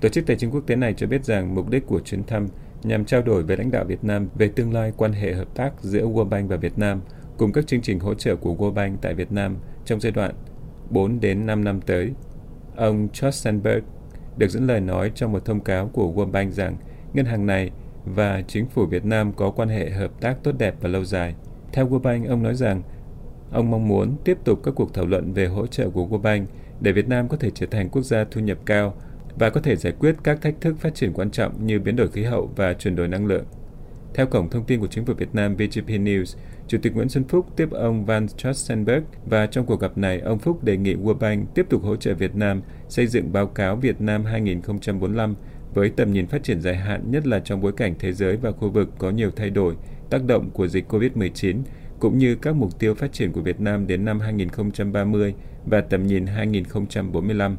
Tổ 0.05 0.11
chức 0.11 0.27
Tài 0.27 0.37
chính 0.37 0.51
Quốc 0.51 0.67
tế 0.67 0.77
này 0.77 0.95
cho 0.97 1.07
biết 1.07 1.25
rằng 1.25 1.55
mục 1.55 1.71
đích 1.71 1.87
của 1.87 2.01
chuyến 2.01 2.25
thăm 2.25 2.49
nhằm 2.83 3.05
trao 3.05 3.23
đổi 3.23 3.43
với 3.43 3.57
lãnh 3.57 3.71
đạo 3.71 3.85
Việt 3.85 4.05
Nam 4.05 4.29
về 4.35 4.49
tương 4.49 4.73
lai 4.73 4.93
quan 4.97 5.13
hệ 5.13 5.33
hợp 5.33 5.55
tác 5.55 5.73
giữa 5.81 6.07
World 6.07 6.29
Bank 6.29 6.51
và 6.51 6.57
Việt 6.57 6.79
Nam 6.79 7.01
cùng 7.37 7.53
các 7.53 7.67
chương 7.67 7.81
trình 7.81 8.01
hỗ 8.01 8.15
trợ 8.15 8.37
của 8.37 8.55
World 8.55 8.73
Bank 8.73 9.03
tại 9.03 9.15
Việt 9.15 9.33
Nam 9.33 9.57
trong 9.85 10.01
giai 10.01 10.13
đoạn 10.13 10.35
4 10.91 11.21
đến 11.21 11.47
5 11.47 11.65
năm 11.65 11.81
tới. 11.81 12.11
Ông 12.77 13.09
Schwarzenberg 13.13 13.81
được 14.37 14.51
dẫn 14.51 14.67
lời 14.67 14.81
nói 14.81 15.13
trong 15.15 15.33
một 15.33 15.45
thông 15.45 15.61
cáo 15.61 15.89
của 15.89 16.13
World 16.13 16.31
Bank 16.31 16.53
rằng 16.53 16.77
ngân 17.15 17.27
hàng 17.27 17.47
này 17.47 17.71
và 18.05 18.43
chính 18.49 18.67
phủ 18.67 18.87
Việt 18.87 19.05
Nam 19.05 19.33
có 19.33 19.51
quan 19.51 19.69
hệ 19.69 19.91
hợp 19.91 20.21
tác 20.21 20.37
tốt 20.43 20.53
đẹp 20.59 20.75
và 20.81 20.89
lâu 20.89 21.05
dài. 21.05 21.35
Theo 21.73 21.89
World 21.89 22.03
Bank, 22.03 22.29
ông 22.29 22.43
nói 22.43 22.55
rằng 22.55 22.83
ông 23.51 23.71
mong 23.71 23.89
muốn 23.89 24.17
tiếp 24.25 24.39
tục 24.45 24.61
các 24.65 24.75
cuộc 24.75 24.95
thảo 24.95 25.07
luận 25.07 25.33
về 25.33 25.47
hỗ 25.47 25.67
trợ 25.67 25.91
của 25.91 26.07
World 26.07 26.23
Bank 26.23 26.49
để 26.81 26.93
Việt 26.93 27.09
Nam 27.09 27.29
có 27.29 27.37
thể 27.37 27.51
trở 27.55 27.67
thành 27.67 27.89
quốc 27.89 28.03
gia 28.03 28.25
thu 28.25 28.41
nhập 28.41 28.59
cao 28.67 28.95
và 29.39 29.51
có 29.51 29.61
thể 29.61 29.77
giải 29.77 29.93
quyết 29.99 30.17
các 30.25 30.43
thách 30.43 30.61
thức 30.61 30.77
phát 30.81 30.95
triển 30.95 31.13
quan 31.13 31.31
trọng 31.31 31.67
như 31.67 31.81
biến 31.81 31.97
đổi 31.97 32.09
khí 32.09 32.23
hậu 32.23 32.51
và 32.57 32.73
chuyển 32.73 32.97
đổi 32.97 33.09
năng 33.09 33.27
lượng. 33.27 33.45
Theo 34.15 34.27
cổng 34.27 34.51
thông 34.51 34.65
tin 34.65 34.81
của 34.81 34.87
chính 34.87 35.05
phủ 35.05 35.15
Việt 35.15 35.35
Nam 35.35 35.57
VGP 35.57 35.89
News, 35.89 36.37
Chủ 36.69 36.79
tịch 36.83 36.95
Nguyễn 36.95 37.09
Xuân 37.09 37.25
Phúc 37.25 37.47
tiếp 37.57 37.71
ông 37.71 38.05
Van 38.05 38.27
Trotzenberg 38.27 39.03
và 39.27 39.47
trong 39.47 39.67
cuộc 39.67 39.81
gặp 39.81 39.99
này, 39.99 40.21
ông 40.21 40.39
Phúc 40.39 40.65
đề 40.65 40.77
nghị 40.77 40.95
World 40.95 41.19
Bank 41.19 41.55
tiếp 41.55 41.67
tục 41.71 41.83
hỗ 41.83 41.97
trợ 41.97 42.15
Việt 42.15 42.37
Nam 42.37 42.63
xây 42.89 43.07
dựng 43.07 43.33
báo 43.33 43.47
cáo 43.47 43.77
Việt 43.77 44.01
Nam 44.01 44.25
2045 44.25 45.35
với 45.75 45.91
tầm 45.91 46.13
nhìn 46.13 46.27
phát 46.27 46.43
triển 46.43 46.61
dài 46.61 46.77
hạn 46.77 47.11
nhất 47.11 47.27
là 47.27 47.41
trong 47.41 47.61
bối 47.61 47.73
cảnh 47.73 47.95
thế 47.99 48.13
giới 48.13 48.37
và 48.37 48.53
khu 48.53 48.71
vực 48.71 48.89
có 48.99 49.11
nhiều 49.11 49.31
thay 49.37 49.51
đổi, 49.51 49.75
tác 50.11 50.25
động 50.25 50.51
của 50.51 50.69
dịch 50.69 50.93
COVID-19, 50.93 51.63
cũng 52.01 52.19
như 52.19 52.35
các 52.35 52.57
mục 52.57 52.79
tiêu 52.79 52.95
phát 52.95 53.13
triển 53.13 53.33
của 53.33 53.41
Việt 53.41 53.61
Nam 53.61 53.87
đến 53.87 54.05
năm 54.05 54.21
2030 54.21 55.35
và 55.67 55.81
tầm 55.81 56.07
nhìn 56.07 56.27
2045. 56.27 57.57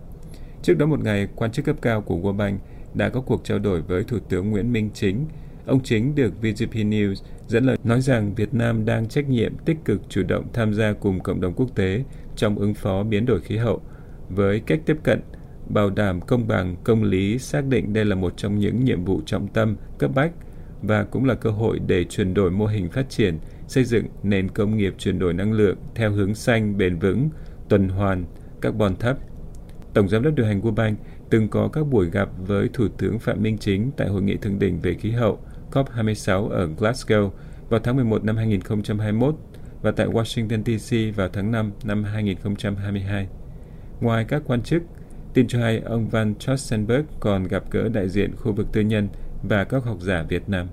Trước 0.66 0.78
đó 0.78 0.86
một 0.86 1.04
ngày, 1.04 1.28
quan 1.36 1.52
chức 1.52 1.66
cấp 1.66 1.76
cao 1.82 2.02
của 2.02 2.16
World 2.16 2.38
Bank 2.38 2.62
đã 2.94 3.10
có 3.10 3.22
cuộc 3.22 3.44
trao 3.44 3.60
đổi 3.60 3.82
với 3.82 4.04
Thủ 4.04 4.18
tướng 4.30 4.52
Nguyễn 4.52 4.74
Minh 4.74 4.90
Chính. 4.94 5.26
Ông 5.66 5.84
Chính 5.84 6.16
được 6.16 6.34
VGP 6.42 6.74
News 6.74 7.16
dẫn 7.48 7.66
lời 7.66 7.78
nói 7.84 8.02
rằng 8.02 8.36
Việt 8.36 8.54
Nam 8.54 8.86
đang 8.86 9.08
trách 9.08 9.30
nhiệm 9.30 9.58
tích 9.58 9.78
cực 9.86 10.02
chủ 10.10 10.24
động 10.24 10.46
tham 10.54 10.74
gia 10.74 10.94
cùng 10.94 11.20
cộng 11.20 11.42
đồng 11.42 11.54
quốc 11.54 11.76
tế 11.76 12.04
trong 12.36 12.60
ứng 12.60 12.74
phó 12.74 13.04
biến 13.04 13.26
đổi 13.26 13.42
khí 13.42 13.58
hậu 13.58 13.82
với 14.30 14.60
cách 14.60 14.80
tiếp 14.86 14.98
cận 15.04 15.22
bảo 15.68 15.90
đảm 15.90 16.22
công 16.22 16.48
bằng, 16.48 16.76
công 16.84 17.04
lý, 17.04 17.40
xác 17.40 17.66
định 17.66 17.94
đây 17.94 18.06
là 18.06 18.16
một 18.16 18.34
trong 18.38 18.60
những 18.60 18.86
nhiệm 18.86 19.06
vụ 19.06 19.22
trọng 19.26 19.48
tâm, 19.48 19.76
cấp 19.98 20.12
bách 20.16 20.32
và 20.82 21.04
cũng 21.04 21.26
là 21.26 21.36
cơ 21.36 21.50
hội 21.50 21.80
để 21.88 22.04
chuyển 22.04 22.34
đổi 22.34 22.52
mô 22.52 22.66
hình 22.66 22.90
phát 22.90 23.10
triển, 23.10 23.40
xây 23.68 23.84
dựng 23.84 24.06
nền 24.24 24.50
công 24.50 24.78
nghiệp 24.78 24.96
chuyển 24.98 25.20
đổi 25.20 25.34
năng 25.34 25.54
lượng 25.54 25.78
theo 25.96 26.12
hướng 26.12 26.36
xanh, 26.36 26.78
bền 26.78 27.00
vững, 27.00 27.30
tuần 27.70 27.90
hoàn, 27.90 28.26
carbon 28.62 28.96
thấp. 28.96 29.18
Tổng 29.96 30.10
giám 30.10 30.24
đốc 30.24 30.36
điều 30.36 30.46
hành 30.46 30.62
World 30.62 30.76
Bank 30.76 31.00
từng 31.30 31.48
có 31.48 31.68
các 31.68 31.88
buổi 31.88 32.10
gặp 32.10 32.30
với 32.38 32.70
Thủ 32.74 32.88
tướng 32.98 33.20
Phạm 33.20 33.42
Minh 33.42 33.58
Chính 33.58 33.92
tại 33.98 34.08
Hội 34.08 34.22
nghị 34.22 34.38
thượng 34.38 34.60
đỉnh 34.60 34.80
về 34.82 34.94
khí 34.94 35.12
hậu 35.12 35.40
COP26 35.72 36.50
ở 36.50 36.70
Glasgow 36.78 37.30
vào 37.70 37.80
tháng 37.80 37.96
11 37.96 38.24
năm 38.24 38.38
2021 38.38 39.36
và 39.82 39.92
tại 39.92 40.08
Washington 40.08 40.78
DC 40.78 41.18
vào 41.18 41.30
tháng 41.34 41.52
5 41.52 41.72
năm 41.84 42.04
2022. 42.04 43.28
Ngoài 44.02 44.26
các 44.28 44.42
quan 44.46 44.62
chức, 44.62 44.84
tin 45.34 45.48
cho 45.48 45.60
hay 45.60 45.80
ông 45.80 46.10
Van 46.10 46.34
Trotzenberg 46.40 47.04
còn 47.20 47.44
gặp 47.44 47.64
gỡ 47.72 47.90
đại 47.90 48.10
diện 48.10 48.36
khu 48.36 48.54
vực 48.54 48.68
tư 48.72 48.82
nhân 48.82 49.08
và 49.44 49.64
các 49.64 49.84
học 49.84 49.98
giả 50.02 50.26
Việt 50.30 50.50
Nam. 50.50 50.68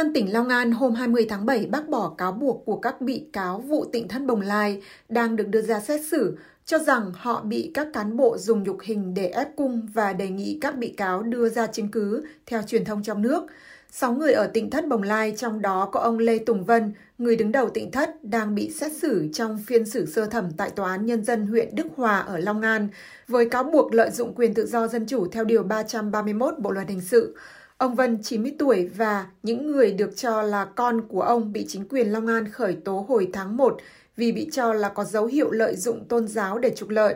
An 0.00 0.12
tỉnh 0.12 0.32
Long 0.32 0.48
An 0.48 0.72
hôm 0.72 0.94
20 0.94 1.26
tháng 1.28 1.46
7 1.46 1.66
bác 1.66 1.88
bỏ 1.88 2.14
cáo 2.18 2.32
buộc 2.32 2.62
của 2.66 2.76
các 2.76 3.00
bị 3.00 3.24
cáo 3.32 3.58
vụ 3.58 3.84
tỉnh 3.84 4.08
thất 4.08 4.22
Bồng 4.26 4.40
Lai 4.40 4.82
đang 5.08 5.36
được 5.36 5.48
đưa 5.48 5.62
ra 5.62 5.80
xét 5.80 6.00
xử, 6.10 6.38
cho 6.64 6.78
rằng 6.78 7.12
họ 7.14 7.42
bị 7.42 7.70
các 7.74 7.88
cán 7.92 8.16
bộ 8.16 8.38
dùng 8.38 8.62
nhục 8.62 8.78
hình 8.82 9.14
để 9.14 9.26
ép 9.26 9.56
cung 9.56 9.88
và 9.94 10.12
đề 10.12 10.28
nghị 10.28 10.58
các 10.60 10.76
bị 10.76 10.88
cáo 10.88 11.22
đưa 11.22 11.48
ra 11.48 11.66
chứng 11.66 11.88
cứ 11.88 12.24
theo 12.46 12.62
truyền 12.62 12.84
thông 12.84 13.02
trong 13.02 13.22
nước. 13.22 13.46
Sáu 13.90 14.12
người 14.12 14.32
ở 14.32 14.46
tỉnh 14.46 14.70
thất 14.70 14.88
Bồng 14.88 15.02
Lai, 15.02 15.34
trong 15.36 15.62
đó 15.62 15.88
có 15.92 16.00
ông 16.00 16.18
Lê 16.18 16.38
Tùng 16.38 16.64
Vân, 16.64 16.92
người 17.18 17.36
đứng 17.36 17.52
đầu 17.52 17.70
tỉnh 17.70 17.90
thất, 17.90 18.24
đang 18.24 18.54
bị 18.54 18.70
xét 18.70 18.92
xử 18.92 19.28
trong 19.32 19.58
phiên 19.66 19.86
xử 19.86 20.06
sơ 20.06 20.26
thẩm 20.26 20.50
tại 20.56 20.70
Tòa 20.70 20.90
án 20.90 21.06
Nhân 21.06 21.24
dân 21.24 21.46
huyện 21.46 21.74
Đức 21.74 21.86
Hòa 21.96 22.18
ở 22.18 22.38
Long 22.38 22.62
An, 22.62 22.88
với 23.28 23.48
cáo 23.48 23.64
buộc 23.64 23.94
lợi 23.94 24.10
dụng 24.10 24.34
quyền 24.34 24.54
tự 24.54 24.66
do 24.66 24.88
dân 24.88 25.06
chủ 25.06 25.26
theo 25.28 25.44
Điều 25.44 25.62
331 25.62 26.54
Bộ 26.58 26.70
Luật 26.70 26.88
Hình 26.88 27.00
sự. 27.00 27.36
Ông 27.80 27.94
Vân 27.94 28.22
90 28.22 28.54
tuổi 28.58 28.88
và 28.96 29.26
những 29.42 29.72
người 29.72 29.92
được 29.92 30.16
cho 30.16 30.42
là 30.42 30.64
con 30.64 31.00
của 31.08 31.22
ông 31.22 31.52
bị 31.52 31.64
chính 31.68 31.88
quyền 31.88 32.12
Long 32.12 32.26
An 32.26 32.48
khởi 32.48 32.76
tố 32.84 33.06
hồi 33.08 33.30
tháng 33.32 33.56
1 33.56 33.76
vì 34.16 34.32
bị 34.32 34.48
cho 34.52 34.72
là 34.72 34.88
có 34.88 35.04
dấu 35.04 35.26
hiệu 35.26 35.50
lợi 35.50 35.76
dụng 35.76 36.04
tôn 36.04 36.28
giáo 36.28 36.58
để 36.58 36.72
trục 36.76 36.88
lợi. 36.88 37.14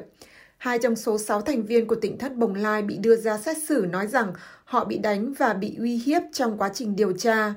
Hai 0.56 0.78
trong 0.78 0.96
số 0.96 1.18
6 1.18 1.40
thành 1.40 1.62
viên 1.62 1.86
của 1.86 1.94
tỉnh 1.94 2.18
thất 2.18 2.36
Bồng 2.36 2.54
Lai 2.54 2.82
bị 2.82 2.96
đưa 2.96 3.16
ra 3.16 3.38
xét 3.38 3.56
xử 3.62 3.86
nói 3.90 4.06
rằng 4.06 4.32
họ 4.64 4.84
bị 4.84 4.98
đánh 4.98 5.32
và 5.38 5.52
bị 5.52 5.76
uy 5.78 5.96
hiếp 5.96 6.22
trong 6.32 6.58
quá 6.58 6.70
trình 6.74 6.96
điều 6.96 7.12
tra. 7.12 7.54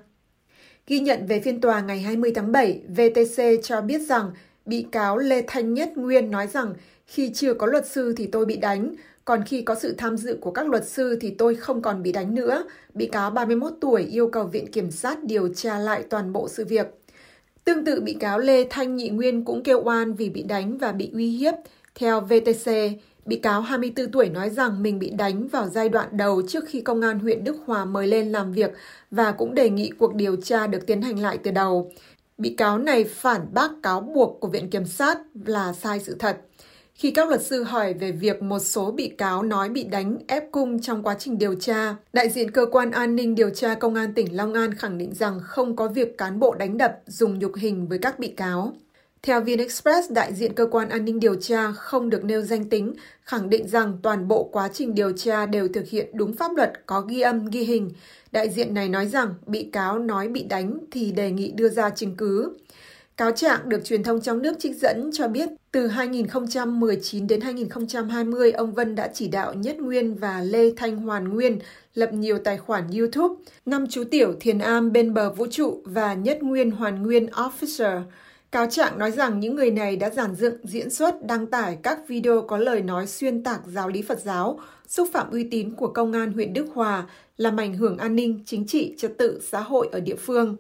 Ghi 0.88 1.00
nhận 1.00 1.28
về 1.28 1.40
phiên 1.40 1.62
tòa 1.62 1.82
ngày 1.82 2.02
20 2.02 2.32
tháng 2.36 2.52
7, 2.52 2.82
VTC 2.88 3.44
cho 3.64 3.82
biết 3.82 4.02
rằng 4.02 4.32
bị 4.66 4.88
cáo 4.92 5.18
Lê 5.18 5.44
Thanh 5.48 5.74
Nhất 5.74 5.98
Nguyên 5.98 6.32
nói 6.32 6.48
rằng 6.48 6.74
khi 7.06 7.32
chưa 7.34 7.54
có 7.54 7.68
luật 7.68 7.88
sư 7.88 8.14
thì 8.18 8.28
tôi 8.28 8.46
bị 8.46 8.58
đánh, 8.58 8.96
còn 9.28 9.44
khi 9.44 9.62
có 9.62 9.76
sự 9.76 9.96
tham 9.98 10.18
dự 10.18 10.38
của 10.42 10.52
các 10.52 10.70
luật 10.70 10.88
sư 10.88 11.18
thì 11.22 11.30
tôi 11.30 11.56
không 11.56 11.82
còn 11.82 12.04
bị 12.04 12.12
đánh 12.12 12.36
nữa. 12.36 12.64
Bị 12.94 13.08
cáo 13.08 13.32
31 13.32 13.74
tuổi 13.82 14.04
yêu 14.04 14.30
cầu 14.30 14.44
Viện 14.44 14.72
Kiểm 14.72 14.92
sát 14.92 15.24
điều 15.24 15.54
tra 15.54 15.78
lại 15.78 16.04
toàn 16.10 16.34
bộ 16.34 16.50
sự 16.50 16.66
việc. 16.66 16.88
Tương 17.64 17.86
tự 17.86 18.02
bị 18.02 18.14
cáo 18.14 18.40
Lê 18.40 18.64
Thanh 18.70 18.96
Nhị 18.96 19.10
Nguyên 19.10 19.46
cũng 19.46 19.64
kêu 19.64 19.82
oan 19.84 20.14
vì 20.14 20.30
bị 20.30 20.44
đánh 20.44 20.78
và 20.78 20.92
bị 20.92 21.12
uy 21.14 21.30
hiếp. 21.30 21.54
Theo 21.96 22.22
VTC, 22.22 22.72
bị 23.26 23.36
cáo 23.36 23.62
24 23.62 24.12
tuổi 24.12 24.30
nói 24.30 24.50
rằng 24.50 24.84
mình 24.84 25.00
bị 25.00 25.10
đánh 25.10 25.48
vào 25.48 25.70
giai 25.70 25.90
đoạn 25.90 26.08
đầu 26.12 26.42
trước 26.48 26.64
khi 26.68 26.82
công 26.82 27.02
an 27.02 27.20
huyện 27.20 27.44
Đức 27.44 27.56
Hòa 27.66 27.86
mời 27.86 28.08
lên 28.08 28.32
làm 28.32 28.52
việc 28.54 28.72
và 29.12 29.32
cũng 29.32 29.56
đề 29.56 29.70
nghị 29.70 29.90
cuộc 29.90 30.16
điều 30.16 30.36
tra 30.36 30.68
được 30.68 30.86
tiến 30.88 31.02
hành 31.02 31.20
lại 31.20 31.38
từ 31.44 31.52
đầu. 31.52 31.92
Bị 32.38 32.50
cáo 32.50 32.78
này 32.78 33.04
phản 33.04 33.42
bác 33.54 33.72
cáo 33.84 34.02
buộc 34.02 34.38
của 34.40 34.48
Viện 34.48 34.70
Kiểm 34.70 34.86
sát 34.86 35.18
là 35.46 35.74
sai 35.74 36.00
sự 36.00 36.16
thật. 36.20 36.38
Khi 36.98 37.12
các 37.12 37.30
luật 37.30 37.44
sư 37.44 37.64
hỏi 37.64 37.94
về 37.94 38.12
việc 38.12 38.42
một 38.42 38.60
số 38.60 38.92
bị 38.92 39.08
cáo 39.18 39.44
nói 39.44 39.70
bị 39.70 39.84
đánh 39.84 40.18
ép 40.28 40.44
cung 40.52 40.82
trong 40.82 41.04
quá 41.04 41.16
trình 41.20 41.38
điều 41.38 41.56
tra, 41.56 41.96
đại 42.14 42.30
diện 42.30 42.52
cơ 42.52 42.66
quan 42.72 42.92
an 42.92 43.16
ninh 43.16 43.36
điều 43.36 43.50
tra 43.50 43.76
công 43.76 43.96
an 43.96 44.14
tỉnh 44.14 44.36
Long 44.36 44.54
An 44.54 44.74
khẳng 44.74 44.98
định 44.98 45.14
rằng 45.16 45.40
không 45.44 45.76
có 45.76 45.88
việc 45.88 46.18
cán 46.18 46.40
bộ 46.40 46.56
đánh 46.56 46.78
đập 46.78 47.00
dùng 47.06 47.40
nhục 47.40 47.52
hình 47.56 47.88
với 47.88 47.98
các 47.98 48.20
bị 48.20 48.28
cáo. 48.28 48.74
Theo 49.22 49.42
VnExpress, 49.42 50.12
đại 50.12 50.34
diện 50.34 50.54
cơ 50.54 50.68
quan 50.72 50.90
an 50.90 51.06
ninh 51.06 51.20
điều 51.20 51.36
tra 51.36 51.72
không 51.72 52.10
được 52.10 52.24
nêu 52.24 52.42
danh 52.42 52.70
tính, 52.70 52.94
khẳng 53.24 53.50
định 53.50 53.68
rằng 53.68 53.98
toàn 54.02 54.28
bộ 54.28 54.50
quá 54.52 54.70
trình 54.74 54.96
điều 54.96 55.12
tra 55.12 55.46
đều 55.46 55.68
thực 55.68 55.88
hiện 55.88 56.10
đúng 56.14 56.34
pháp 56.34 56.52
luật 56.56 56.74
có 56.86 57.02
ghi 57.02 57.22
âm, 57.22 57.46
ghi 57.46 57.64
hình. 57.64 57.92
Đại 58.32 58.50
diện 58.50 58.74
này 58.74 58.90
nói 58.90 59.08
rằng 59.08 59.34
bị 59.46 59.70
cáo 59.74 60.00
nói 60.00 60.28
bị 60.28 60.44
đánh 60.44 60.78
thì 60.92 61.12
đề 61.12 61.32
nghị 61.32 61.52
đưa 61.52 61.70
ra 61.70 61.90
chứng 61.90 62.16
cứ. 62.16 62.58
Cáo 63.18 63.32
trạng 63.32 63.70
được 63.70 63.86
truyền 63.86 64.04
thông 64.04 64.22
trong 64.22 64.42
nước 64.42 64.54
trích 64.60 64.76
dẫn 64.76 65.10
cho 65.14 65.28
biết 65.28 65.50
từ 65.72 65.88
2019 65.88 67.28
đến 67.28 67.42
2020, 67.42 68.52
ông 68.52 68.74
Vân 68.74 68.96
đã 68.96 69.08
chỉ 69.14 69.28
đạo 69.28 69.54
Nhất 69.54 69.80
Nguyên 69.80 70.16
và 70.16 70.42
Lê 70.42 70.72
Thanh 70.78 70.98
Hoàn 70.98 71.30
Nguyên 71.30 71.60
lập 71.94 72.14
nhiều 72.14 72.38
tài 72.38 72.58
khoản 72.58 72.84
YouTube, 72.98 73.36
năm 73.66 73.88
chú 73.90 74.04
tiểu 74.12 74.34
thiền 74.40 74.60
am 74.60 74.92
bên 74.92 75.14
bờ 75.14 75.34
vũ 75.34 75.48
trụ 75.52 75.82
và 75.86 76.14
Nhất 76.14 76.38
Nguyên 76.42 76.72
Hoàn 76.72 77.04
Nguyên 77.04 77.26
Officer. 77.26 78.02
Cáo 78.52 78.68
trạng 78.70 79.00
nói 79.00 79.12
rằng 79.12 79.40
những 79.40 79.56
người 79.56 79.72
này 79.72 79.96
đã 79.96 80.10
giản 80.10 80.36
dựng, 80.36 80.56
diễn 80.64 80.90
xuất, 80.90 81.26
đăng 81.26 81.48
tải 81.48 81.78
các 81.84 82.00
video 82.08 82.42
có 82.42 82.58
lời 82.58 82.82
nói 82.82 83.08
xuyên 83.08 83.44
tạc 83.44 83.62
giáo 83.68 83.90
lý 83.90 84.02
Phật 84.02 84.20
giáo, 84.20 84.60
xúc 84.88 85.10
phạm 85.14 85.32
uy 85.32 85.44
tín 85.44 85.72
của 85.72 85.88
công 85.88 86.14
an 86.14 86.34
huyện 86.34 86.54
Đức 86.54 86.66
Hòa, 86.74 87.06
làm 87.38 87.58
ảnh 87.58 87.74
hưởng 87.74 87.98
an 87.98 88.16
ninh, 88.16 88.44
chính 88.46 88.66
trị, 88.68 88.94
trật 88.98 89.18
tự, 89.18 89.42
xã 89.44 89.60
hội 89.60 89.90
ở 89.92 90.00
địa 90.00 90.16
phương. 90.16 90.58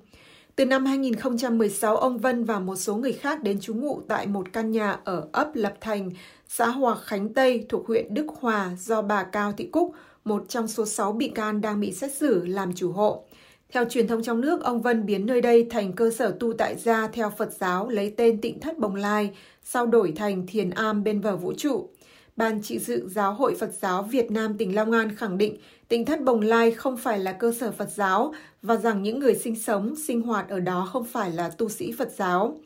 Từ 0.57 0.65
năm 0.65 0.85
2016, 0.85 1.97
ông 1.97 2.17
Vân 2.17 2.43
và 2.43 2.59
một 2.59 2.75
số 2.75 2.95
người 2.95 3.13
khác 3.13 3.43
đến 3.43 3.59
trú 3.59 3.73
ngụ 3.73 4.01
tại 4.07 4.27
một 4.27 4.53
căn 4.53 4.71
nhà 4.71 4.97
ở 5.03 5.27
ấp 5.31 5.55
Lập 5.55 5.73
Thành, 5.81 6.11
xã 6.47 6.67
Hòa 6.67 6.95
Khánh 6.95 7.33
Tây 7.33 7.65
thuộc 7.69 7.87
huyện 7.87 8.13
Đức 8.13 8.25
Hòa 8.39 8.71
do 8.79 9.01
bà 9.01 9.23
Cao 9.23 9.53
Thị 9.57 9.69
Cúc, 9.71 9.91
một 10.25 10.45
trong 10.49 10.67
số 10.67 10.85
6 10.85 11.11
bị 11.11 11.27
can 11.27 11.61
đang 11.61 11.79
bị 11.79 11.91
xét 11.91 12.13
xử 12.13 12.45
làm 12.45 12.73
chủ 12.73 12.91
hộ. 12.91 13.23
Theo 13.71 13.85
truyền 13.85 14.07
thông 14.07 14.23
trong 14.23 14.41
nước, 14.41 14.63
ông 14.63 14.81
Vân 14.81 15.05
biến 15.05 15.25
nơi 15.25 15.41
đây 15.41 15.67
thành 15.69 15.93
cơ 15.93 16.09
sở 16.09 16.35
tu 16.39 16.53
tại 16.53 16.75
gia 16.75 17.07
theo 17.07 17.29
Phật 17.37 17.53
giáo 17.59 17.89
lấy 17.89 18.13
tên 18.17 18.41
Tịnh 18.41 18.59
Thất 18.59 18.79
Bồng 18.79 18.95
Lai, 18.95 19.31
sau 19.63 19.85
đổi 19.85 20.13
thành 20.15 20.47
Thiền 20.47 20.69
Am 20.69 21.03
bên 21.03 21.21
bờ 21.21 21.35
vũ 21.35 21.53
trụ. 21.57 21.89
Ban 22.35 22.61
trị 22.61 22.79
sự 22.79 23.09
Giáo 23.11 23.33
hội 23.33 23.55
Phật 23.59 23.71
giáo 23.81 24.03
Việt 24.03 24.31
Nam 24.31 24.57
tỉnh 24.57 24.75
Long 24.75 24.91
An 24.91 25.15
khẳng 25.15 25.37
định 25.37 25.57
Tịnh 25.87 26.05
thất 26.05 26.21
Bồng 26.21 26.41
Lai 26.41 26.71
không 26.71 26.97
phải 26.97 27.19
là 27.19 27.31
cơ 27.31 27.51
sở 27.59 27.71
Phật 27.71 27.89
giáo 27.95 28.33
và 28.67 28.75
rằng 28.75 29.03
những 29.03 29.19
người 29.19 29.35
sinh 29.35 29.55
sống, 29.55 29.95
sinh 29.95 30.21
hoạt 30.21 30.49
ở 30.49 30.59
đó 30.59 30.89
không 30.91 31.03
phải 31.05 31.31
là 31.31 31.49
tu 31.49 31.69
sĩ 31.69 31.91
Phật 31.91 32.11
giáo. 32.15 32.57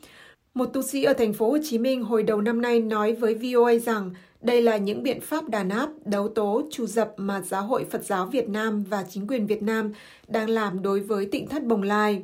Một 0.54 0.66
tu 0.66 0.82
sĩ 0.82 1.02
ở 1.02 1.12
thành 1.12 1.32
phố 1.32 1.50
Hồ 1.50 1.58
Chí 1.62 1.78
Minh 1.78 2.02
hồi 2.02 2.22
đầu 2.22 2.40
năm 2.40 2.60
nay 2.62 2.80
nói 2.80 3.12
với 3.12 3.34
VOA 3.34 3.74
rằng 3.74 4.10
đây 4.40 4.62
là 4.62 4.76
những 4.76 5.02
biện 5.02 5.20
pháp 5.20 5.48
đàn 5.48 5.68
áp, 5.68 5.88
đấu 6.04 6.28
tố, 6.28 6.62
trù 6.70 6.86
dập 6.86 7.12
mà 7.16 7.40
Giáo 7.40 7.62
hội 7.62 7.84
Phật 7.90 8.04
giáo 8.04 8.26
Việt 8.26 8.48
Nam 8.48 8.84
và 8.90 9.04
chính 9.10 9.26
quyền 9.26 9.46
Việt 9.46 9.62
Nam 9.62 9.92
đang 10.28 10.50
làm 10.50 10.82
đối 10.82 11.00
với 11.00 11.26
tịnh 11.26 11.48
thất 11.48 11.64
Bồng 11.64 11.82
Lai. 11.82 12.22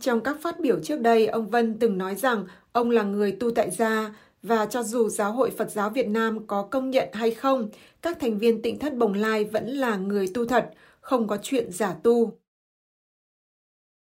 Trong 0.00 0.20
các 0.20 0.36
phát 0.42 0.60
biểu 0.60 0.80
trước 0.82 1.00
đây, 1.00 1.26
ông 1.26 1.46
Vân 1.46 1.78
từng 1.78 1.98
nói 1.98 2.14
rằng 2.14 2.46
ông 2.72 2.90
là 2.90 3.02
người 3.02 3.32
tu 3.32 3.50
tại 3.50 3.70
gia 3.70 4.14
và 4.42 4.66
cho 4.66 4.82
dù 4.82 5.08
Giáo 5.08 5.32
hội 5.32 5.50
Phật 5.50 5.70
giáo 5.70 5.90
Việt 5.90 6.08
Nam 6.08 6.46
có 6.46 6.62
công 6.62 6.90
nhận 6.90 7.08
hay 7.12 7.30
không, 7.30 7.68
các 8.02 8.20
thành 8.20 8.38
viên 8.38 8.62
tịnh 8.62 8.78
thất 8.78 8.96
Bồng 8.96 9.14
Lai 9.14 9.44
vẫn 9.44 9.66
là 9.66 9.96
người 9.96 10.28
tu 10.34 10.44
thật, 10.46 10.70
không 11.00 11.28
có 11.28 11.38
chuyện 11.42 11.72
giả 11.72 11.94
tu. 12.02 12.38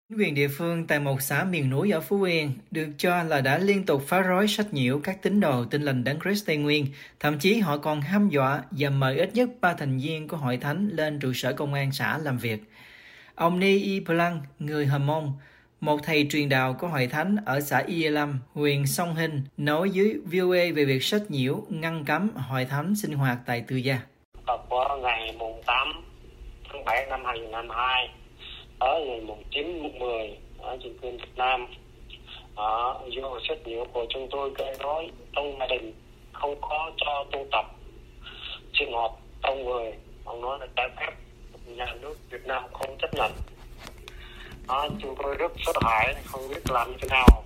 Chính 0.09 0.19
quyền 0.19 0.35
địa 0.35 0.49
phương 0.49 0.87
tại 0.87 1.01
một 1.01 1.23
xã 1.23 1.45
miền 1.45 1.71
núi 1.71 1.91
ở 1.91 2.01
Phú 2.01 2.23
Yên 2.23 2.53
được 2.71 2.89
cho 2.99 3.23
là 3.23 3.41
đã 3.41 3.59
liên 3.59 3.87
tục 3.87 4.03
phá 4.07 4.21
rối 4.21 4.49
sách 4.49 4.67
nhiễu 4.73 5.01
các 5.05 5.23
tín 5.23 5.41
đồ 5.41 5.65
tin 5.65 5.83
lành 5.83 6.05
Đấng 6.05 6.21
Christ 6.21 6.47
Tây 6.47 6.57
Nguyên. 6.57 6.87
Thậm 7.21 7.39
chí 7.39 7.59
họ 7.59 7.77
còn 7.77 8.01
hăm 8.01 8.29
dọa 8.29 8.63
và 8.71 8.91
mời 8.91 9.19
ít 9.19 9.35
nhất 9.35 9.49
ba 9.61 9.75
thành 9.75 9.99
viên 9.99 10.29
của 10.29 10.37
hội 10.37 10.57
thánh 10.57 10.89
lên 10.89 11.21
trụ 11.21 11.33
sở 11.33 11.53
công 11.53 11.75
an 11.75 11.93
xã 11.93 12.19
làm 12.19 12.39
việc. 12.39 12.59
Ông 13.35 13.61
Ni 13.61 13.79
Y 13.79 14.01
Plang, 14.01 14.41
người 14.59 14.87
Hờ 14.87 14.99
Mông, 14.99 15.33
một 15.81 16.01
thầy 16.03 16.27
truyền 16.31 16.49
đạo 16.49 16.77
của 16.81 16.87
hội 16.87 17.07
thánh 17.07 17.37
ở 17.47 17.61
xã 17.61 17.79
Y 17.79 18.09
Lâm, 18.09 18.39
huyện 18.53 18.87
Sông 18.87 19.15
Hinh, 19.15 19.43
nói 19.57 19.91
dưới 19.91 20.21
VOA 20.25 20.65
về 20.75 20.85
việc 20.85 21.03
sách 21.03 21.23
nhiễu 21.29 21.63
ngăn 21.69 22.05
cấm 22.05 22.31
hội 22.37 22.65
thánh 22.65 22.95
sinh 22.95 23.13
hoạt 23.13 23.39
tại 23.47 23.65
Tư 23.69 23.77
Gia. 23.77 23.99
Tập 24.47 24.67
Vào 24.71 24.99
ngày 24.99 25.37
8 25.67 25.89
tháng 26.73 26.85
7 26.85 27.07
năm 27.11 27.21
2022, 27.25 28.24
ở 28.85 29.01
ngày 29.07 29.21
mùng 29.21 29.43
chín 29.51 29.83
mùng 29.83 29.99
10 29.99 30.37
ở 30.59 30.77
trường 30.83 30.99
quyền 31.03 31.17
Việt 31.17 31.37
Nam. 31.37 31.67
Ở 32.55 33.01
do 33.09 33.39
sách 33.49 33.59
nhiễu 33.65 33.85
của 33.93 34.07
chúng 34.09 34.29
tôi 34.31 34.51
gây 34.59 34.75
rối. 34.81 35.11
Trong 35.33 35.57
gia 35.59 35.67
đình 35.67 35.93
không 36.33 36.57
có 36.61 36.91
cho 36.97 37.25
tu 37.33 37.47
tập. 37.53 37.65
Sinh 38.79 38.93
hoạt 38.93 39.11
đông 39.43 39.65
người 39.65 39.93
ông 40.25 40.41
nói 40.41 40.59
là 40.61 40.67
trái 40.77 40.89
phép. 40.97 41.13
Nhà 41.67 41.95
nước 42.01 42.15
Việt 42.31 42.47
Nam 42.47 42.63
không 42.73 42.97
chấp 42.99 43.15
nhận. 43.15 43.33
Đó, 44.69 44.89
chúng 45.03 45.15
tôi 45.23 45.35
rất 45.35 45.53
sợ 45.67 45.73
hãi 45.83 46.15
không 46.25 46.49
biết 46.49 46.71
làm 46.71 46.91
như 46.91 46.97
thế 47.01 47.09
nào. 47.11 47.45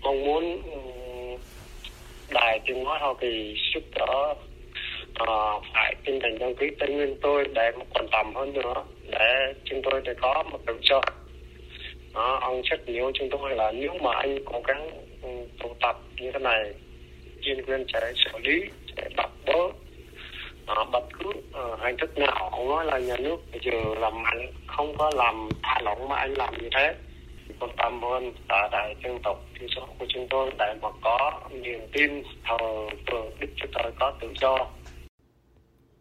Mong 0.00 0.24
muốn 0.24 0.62
đài 2.30 2.60
tiếng 2.66 2.84
nói 2.84 2.98
hoa 3.00 3.14
kỳ 3.20 3.54
giúp 3.74 3.82
đỡ 3.94 4.34
Ờ, 5.14 5.60
phải 5.74 5.94
tinh 6.04 6.18
thần 6.22 6.38
đăng 6.38 6.54
ký 6.54 6.66
tây 6.78 6.88
nguyên 6.88 7.16
tôi 7.22 7.44
để 7.54 7.72
quan 7.94 8.08
tâm 8.12 8.34
hơn 8.34 8.52
nữa. 8.52 8.74
Để 9.10 9.54
chúng 9.64 9.82
tôi 9.82 10.00
để 10.04 10.14
có 10.20 10.42
một 10.50 10.58
tự 10.66 10.78
do. 10.82 11.00
Đó, 12.14 12.38
ông 12.40 12.62
chắc 12.64 12.80
nhiều 12.86 13.10
chúng 13.14 13.28
tôi 13.30 13.56
là 13.56 13.72
nếu 13.72 13.92
mà 14.00 14.10
anh 14.14 14.38
cố 14.44 14.62
gắng 14.66 14.90
ừ, 15.22 15.28
tụ 15.62 15.74
tập 15.80 15.96
như 16.16 16.30
thế 16.32 16.38
này 16.38 16.72
chuyên 17.42 17.64
quyền 17.64 17.86
sẽ 17.92 18.12
xử 18.16 18.38
lý 18.38 18.62
sẽ 18.96 19.08
bắt 19.16 19.30
bớ. 19.46 19.52
Đó, 20.66 20.86
bất 20.92 21.04
cứ 21.18 21.28
uh, 21.28 21.80
hình 21.80 21.96
thức 21.96 22.18
nào 22.18 22.48
ông 22.52 22.68
nói 22.68 22.84
là 22.84 22.98
nhà 22.98 23.16
nước 23.16 23.36
bây 23.52 23.60
giờ 23.64 23.94
làm 24.00 24.22
mạnh 24.22 24.46
không 24.66 24.96
có 24.98 25.10
làm 25.14 25.48
thả 25.62 25.80
lỏng 25.82 26.08
mà 26.08 26.16
anh 26.16 26.34
làm 26.34 26.54
như 26.62 26.68
thế. 26.74 26.94
Quan 27.60 27.70
tâm 27.76 28.02
hơn 28.02 28.32
cả 28.48 28.68
đại 28.72 28.94
dân 29.04 29.18
tộc 29.22 29.40
thiểu 29.58 29.68
số 29.76 29.88
của 29.98 30.06
chúng 30.08 30.28
tôi 30.28 30.50
để 30.58 30.74
mà 30.82 30.88
có 31.02 31.40
niềm 31.50 31.80
tin 31.92 32.22
thờ 32.44 32.56
phượng 33.10 33.30
đức 33.40 33.48
chúa 33.56 33.68
trời 33.74 33.92
có 33.98 34.12
tự 34.20 34.28
do. 34.40 34.66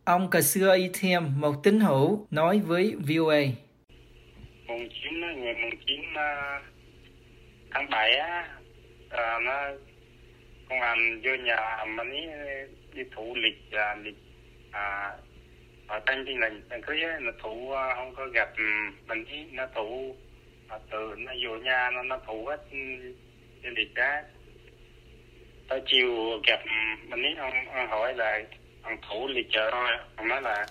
Ông 0.05 0.29
Cà 0.29 0.41
xưa 0.41 0.75
Y 0.75 0.89
Thiêm, 0.93 1.23
một 1.37 1.53
tín 1.63 1.79
hữu, 1.79 2.27
nói 2.31 2.59
với 2.59 2.95
VOA. 3.07 3.41
Mùng 4.67 4.89
9, 5.03 5.21
ngày 5.21 5.53
mùng 5.61 5.79
9 5.87 5.99
à, 6.15 6.61
tháng 7.71 7.89
7 7.89 8.15
á, 8.15 8.47
à, 9.09 9.39
nó 9.39 9.61
công 10.69 10.81
an 10.81 11.21
vô 11.23 11.31
nhà 11.35 11.85
mình 11.95 12.11
đi 12.11 12.19
đi 12.93 13.03
thủ 13.15 13.35
lịch 13.35 13.71
à, 13.71 13.95
lịch 14.03 14.17
à, 14.71 15.11
ở 15.87 15.99
tên 16.05 16.25
tin 16.25 16.39
lệnh 16.39 16.69
đăng 16.69 16.81
ký 16.81 16.93
nó 17.21 17.31
thủ 17.43 17.71
à, 17.71 17.95
không 17.95 18.15
có 18.15 18.27
gặp 18.27 18.49
ừ, 18.57 18.63
mình 19.07 19.25
đi 19.25 19.45
nó 19.51 19.67
thủ 19.75 20.15
à, 20.67 20.77
từ 20.91 21.15
nó 21.17 21.33
vô 21.43 21.57
nhà 21.57 21.89
nó 21.93 22.03
nó 22.03 22.19
thủ 22.27 22.45
hết 22.45 22.59
ừ, 22.71 22.77
cái 23.63 23.71
lịch 23.75 23.93
đó 23.93 24.21
tới 25.69 25.81
chiều 25.85 26.39
gặp 26.47 26.59
mình 27.07 27.21
đi 27.21 27.29
ông, 27.37 27.53
ông 27.73 27.87
hỏi 27.87 28.13
là 28.13 28.41
ông 28.83 28.97
thủ 29.01 29.27
lịch 29.27 29.47
chờ 29.51 29.69
thôi. 29.71 29.89
Ông 30.15 30.27
nói 30.27 30.41
là 30.41 30.65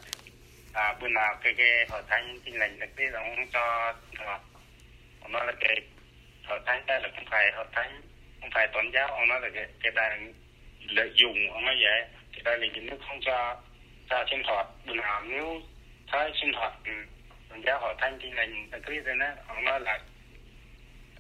à, 0.73 0.95
bữa 1.01 1.09
nào 1.09 1.35
cái 1.43 1.55
cái 1.57 1.87
hội 1.91 2.03
thánh 2.09 2.39
tin 2.45 2.55
lành 2.55 2.79
được 2.81 2.87
biết 2.97 3.13
ông 3.13 3.37
không 3.37 3.47
cho 3.53 3.95
à, 4.19 4.39
ông 5.21 5.33
nói 5.33 5.47
là 5.47 5.53
cái 5.61 5.77
hội 6.45 6.61
thánh 6.67 6.87
đây 6.87 7.01
là 7.03 7.09
không 7.15 7.25
phải 7.31 7.53
hội 7.57 7.67
thánh 7.73 8.01
không 8.41 8.51
phải 8.55 8.69
tôn 8.73 8.91
giáo. 8.95 9.09
Ông 9.09 9.29
nói 9.29 9.41
là 9.41 9.49
cái 9.55 9.67
cái 9.83 9.93
đây 9.95 10.19
lợi 10.89 11.11
dụng 11.15 11.37
ông 11.53 11.65
nói 11.65 11.75
vậy. 11.83 12.09
Cái 12.33 12.41
đây 12.45 12.59
là 12.59 12.67
cái 12.75 12.85
nước 12.85 12.99
không 13.09 13.21
cho 13.21 13.57
cho 14.11 14.25
sinh 14.31 14.43
hoạt. 14.45 14.67
Bữa 14.87 14.95
nào 14.95 15.23
nếu 15.25 15.61
thấy 16.13 16.33
sinh 16.41 16.53
hoạt 16.53 16.73
ừ, 16.85 16.93
tôn 17.49 17.63
giáo 17.67 17.81
hội 17.81 17.95
thánh 17.99 18.19
tin 18.23 18.35
lành 18.35 18.71
được 18.71 18.79
biết 18.89 19.05
rồi 19.05 19.17
đó 19.17 19.27
ông 19.47 19.65
nói 19.65 19.81
là 19.81 19.99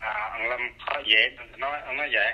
à, 0.00 0.30
ông 0.32 0.48
làm 0.48 0.60
khó 0.86 1.02
dễ 1.06 1.30
nói 1.56 1.80
ông 1.80 1.96
nói 1.96 2.08
vậy. 2.12 2.32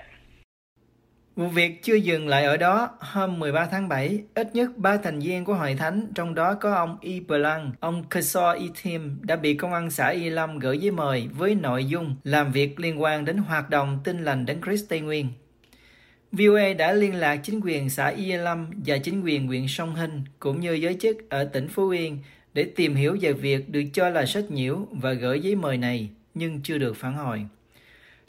Vụ 1.38 1.48
việc 1.48 1.82
chưa 1.82 1.94
dừng 1.94 2.28
lại 2.28 2.44
ở 2.44 2.56
đó, 2.56 2.90
hôm 3.00 3.38
13 3.38 3.66
tháng 3.66 3.88
7, 3.88 4.20
ít 4.34 4.54
nhất 4.54 4.76
3 4.76 4.96
thành 4.96 5.18
viên 5.18 5.44
của 5.44 5.54
hội 5.54 5.74
thánh, 5.74 6.06
trong 6.14 6.34
đó 6.34 6.54
có 6.54 6.74
ông 6.74 6.96
Y 7.00 7.20
Blanc, 7.20 7.80
ông 7.80 8.04
Kesor 8.10 8.56
Y 8.58 8.70
Tim 8.82 9.18
đã 9.22 9.36
bị 9.36 9.54
công 9.54 9.72
an 9.72 9.90
xã 9.90 10.08
Y 10.08 10.30
Lâm 10.30 10.58
gửi 10.58 10.78
giấy 10.78 10.90
mời 10.90 11.28
với 11.32 11.54
nội 11.54 11.84
dung 11.84 12.16
làm 12.24 12.52
việc 12.52 12.80
liên 12.80 13.02
quan 13.02 13.24
đến 13.24 13.36
hoạt 13.36 13.70
động 13.70 13.98
tin 14.04 14.24
lành 14.24 14.46
Đấng 14.46 14.62
Christ 14.62 14.88
Tây 14.88 15.00
Nguyên. 15.00 15.28
VOA 16.32 16.72
đã 16.78 16.92
liên 16.92 17.14
lạc 17.14 17.36
chính 17.36 17.60
quyền 17.64 17.90
xã 17.90 18.08
Y 18.08 18.32
Lâm 18.32 18.66
và 18.86 18.98
chính 18.98 19.22
quyền 19.24 19.46
huyện 19.46 19.68
Sông 19.68 19.94
Hinh 19.94 20.22
cũng 20.38 20.60
như 20.60 20.72
giới 20.72 20.96
chức 21.00 21.30
ở 21.30 21.44
tỉnh 21.44 21.68
Phú 21.68 21.88
Yên 21.88 22.18
để 22.54 22.64
tìm 22.76 22.94
hiểu 22.94 23.16
về 23.20 23.32
việc 23.32 23.68
được 23.68 23.84
cho 23.92 24.08
là 24.08 24.26
sách 24.26 24.50
nhiễu 24.50 24.86
và 24.90 25.12
gửi 25.12 25.40
giấy 25.40 25.54
mời 25.54 25.76
này, 25.76 26.08
nhưng 26.34 26.60
chưa 26.62 26.78
được 26.78 26.96
phản 26.96 27.14
hồi. 27.14 27.46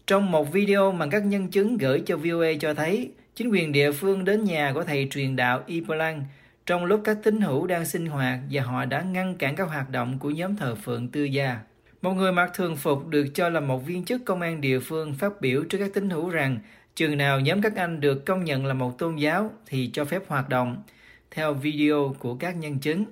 Trong 0.09 0.31
một 0.31 0.51
video 0.51 0.91
mà 0.91 1.07
các 1.11 1.25
nhân 1.25 1.47
chứng 1.47 1.77
gửi 1.77 2.03
cho 2.05 2.17
VOA 2.17 2.47
cho 2.59 2.73
thấy, 2.73 3.11
chính 3.35 3.49
quyền 3.49 3.71
địa 3.71 3.91
phương 3.91 4.25
đến 4.25 4.43
nhà 4.43 4.71
của 4.73 4.83
thầy 4.83 5.07
truyền 5.11 5.35
đạo 5.35 5.63
Ipolang 5.67 6.23
trong 6.65 6.85
lúc 6.85 7.01
các 7.03 7.17
tín 7.23 7.41
hữu 7.41 7.67
đang 7.67 7.85
sinh 7.85 8.05
hoạt 8.05 8.39
và 8.51 8.61
họ 8.61 8.85
đã 8.85 9.01
ngăn 9.01 9.35
cản 9.35 9.55
các 9.55 9.63
hoạt 9.63 9.89
động 9.89 10.19
của 10.19 10.29
nhóm 10.29 10.55
thờ 10.55 10.75
phượng 10.75 11.07
tư 11.07 11.23
gia. 11.23 11.59
Một 12.01 12.13
người 12.13 12.31
mặc 12.31 12.51
thường 12.53 12.75
phục 12.75 13.07
được 13.07 13.27
cho 13.33 13.49
là 13.49 13.59
một 13.59 13.85
viên 13.85 14.05
chức 14.05 14.25
công 14.25 14.41
an 14.41 14.61
địa 14.61 14.79
phương 14.79 15.13
phát 15.13 15.41
biểu 15.41 15.63
trước 15.63 15.77
các 15.77 15.91
tín 15.93 16.09
hữu 16.09 16.29
rằng 16.29 16.59
chừng 16.95 17.17
nào 17.17 17.39
nhóm 17.39 17.61
các 17.61 17.75
anh 17.75 17.99
được 17.99 18.25
công 18.25 18.45
nhận 18.45 18.65
là 18.65 18.73
một 18.73 18.97
tôn 18.97 19.15
giáo 19.15 19.51
thì 19.65 19.89
cho 19.93 20.05
phép 20.05 20.21
hoạt 20.27 20.49
động, 20.49 20.83
theo 21.31 21.53
video 21.53 22.15
của 22.19 22.35
các 22.35 22.55
nhân 22.57 22.79
chứng. 22.79 23.05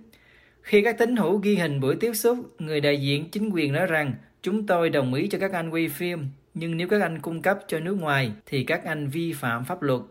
Khi 0.61 0.81
các 0.81 0.97
tín 0.97 1.15
hữu 1.15 1.37
ghi 1.37 1.55
hình 1.55 1.79
buổi 1.79 1.95
tiếp 1.95 2.13
xúc, 2.13 2.55
người 2.59 2.81
đại 2.81 3.01
diện 3.01 3.29
chính 3.29 3.49
quyền 3.49 3.73
nói 3.73 3.87
rằng 3.87 4.13
chúng 4.41 4.67
tôi 4.67 4.89
đồng 4.89 5.13
ý 5.13 5.27
cho 5.27 5.39
các 5.39 5.53
anh 5.53 5.69
quay 5.69 5.89
phim 5.89 6.27
nhưng 6.59 6.77
nếu 6.77 6.87
các 6.87 7.01
anh 7.01 7.19
cung 7.19 7.41
cấp 7.41 7.57
cho 7.67 7.79
nước 7.79 7.97
ngoài 7.99 8.31
thì 8.45 8.63
các 8.63 8.85
anh 8.85 9.07
vi 9.07 9.33
phạm 9.33 9.65
pháp 9.65 9.81
luật. 9.81 10.01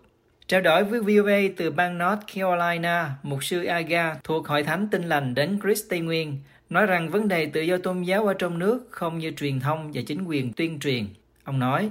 Trao 0.46 0.60
đổi 0.60 0.84
với 0.84 1.00
VOA 1.00 1.54
từ 1.56 1.70
bang 1.70 1.98
North 1.98 2.20
Carolina, 2.34 3.10
mục 3.22 3.44
sư 3.44 3.64
Aga 3.64 4.16
thuộc 4.24 4.46
Hội 4.48 4.62
Thánh 4.62 4.88
Tinh 4.90 5.02
Lành 5.02 5.34
đến 5.34 5.58
Chris 5.62 5.82
Tây 5.90 6.00
Nguyên, 6.00 6.38
nói 6.70 6.86
rằng 6.86 7.08
vấn 7.08 7.28
đề 7.28 7.46
tự 7.46 7.60
do 7.60 7.76
tôn 7.76 8.02
giáo 8.02 8.26
ở 8.26 8.34
trong 8.34 8.58
nước 8.58 8.86
không 8.90 9.18
như 9.18 9.32
truyền 9.36 9.60
thông 9.60 9.92
và 9.94 10.02
chính 10.06 10.24
quyền 10.24 10.52
tuyên 10.52 10.80
truyền. 10.80 11.06
Ông 11.44 11.58
nói, 11.58 11.90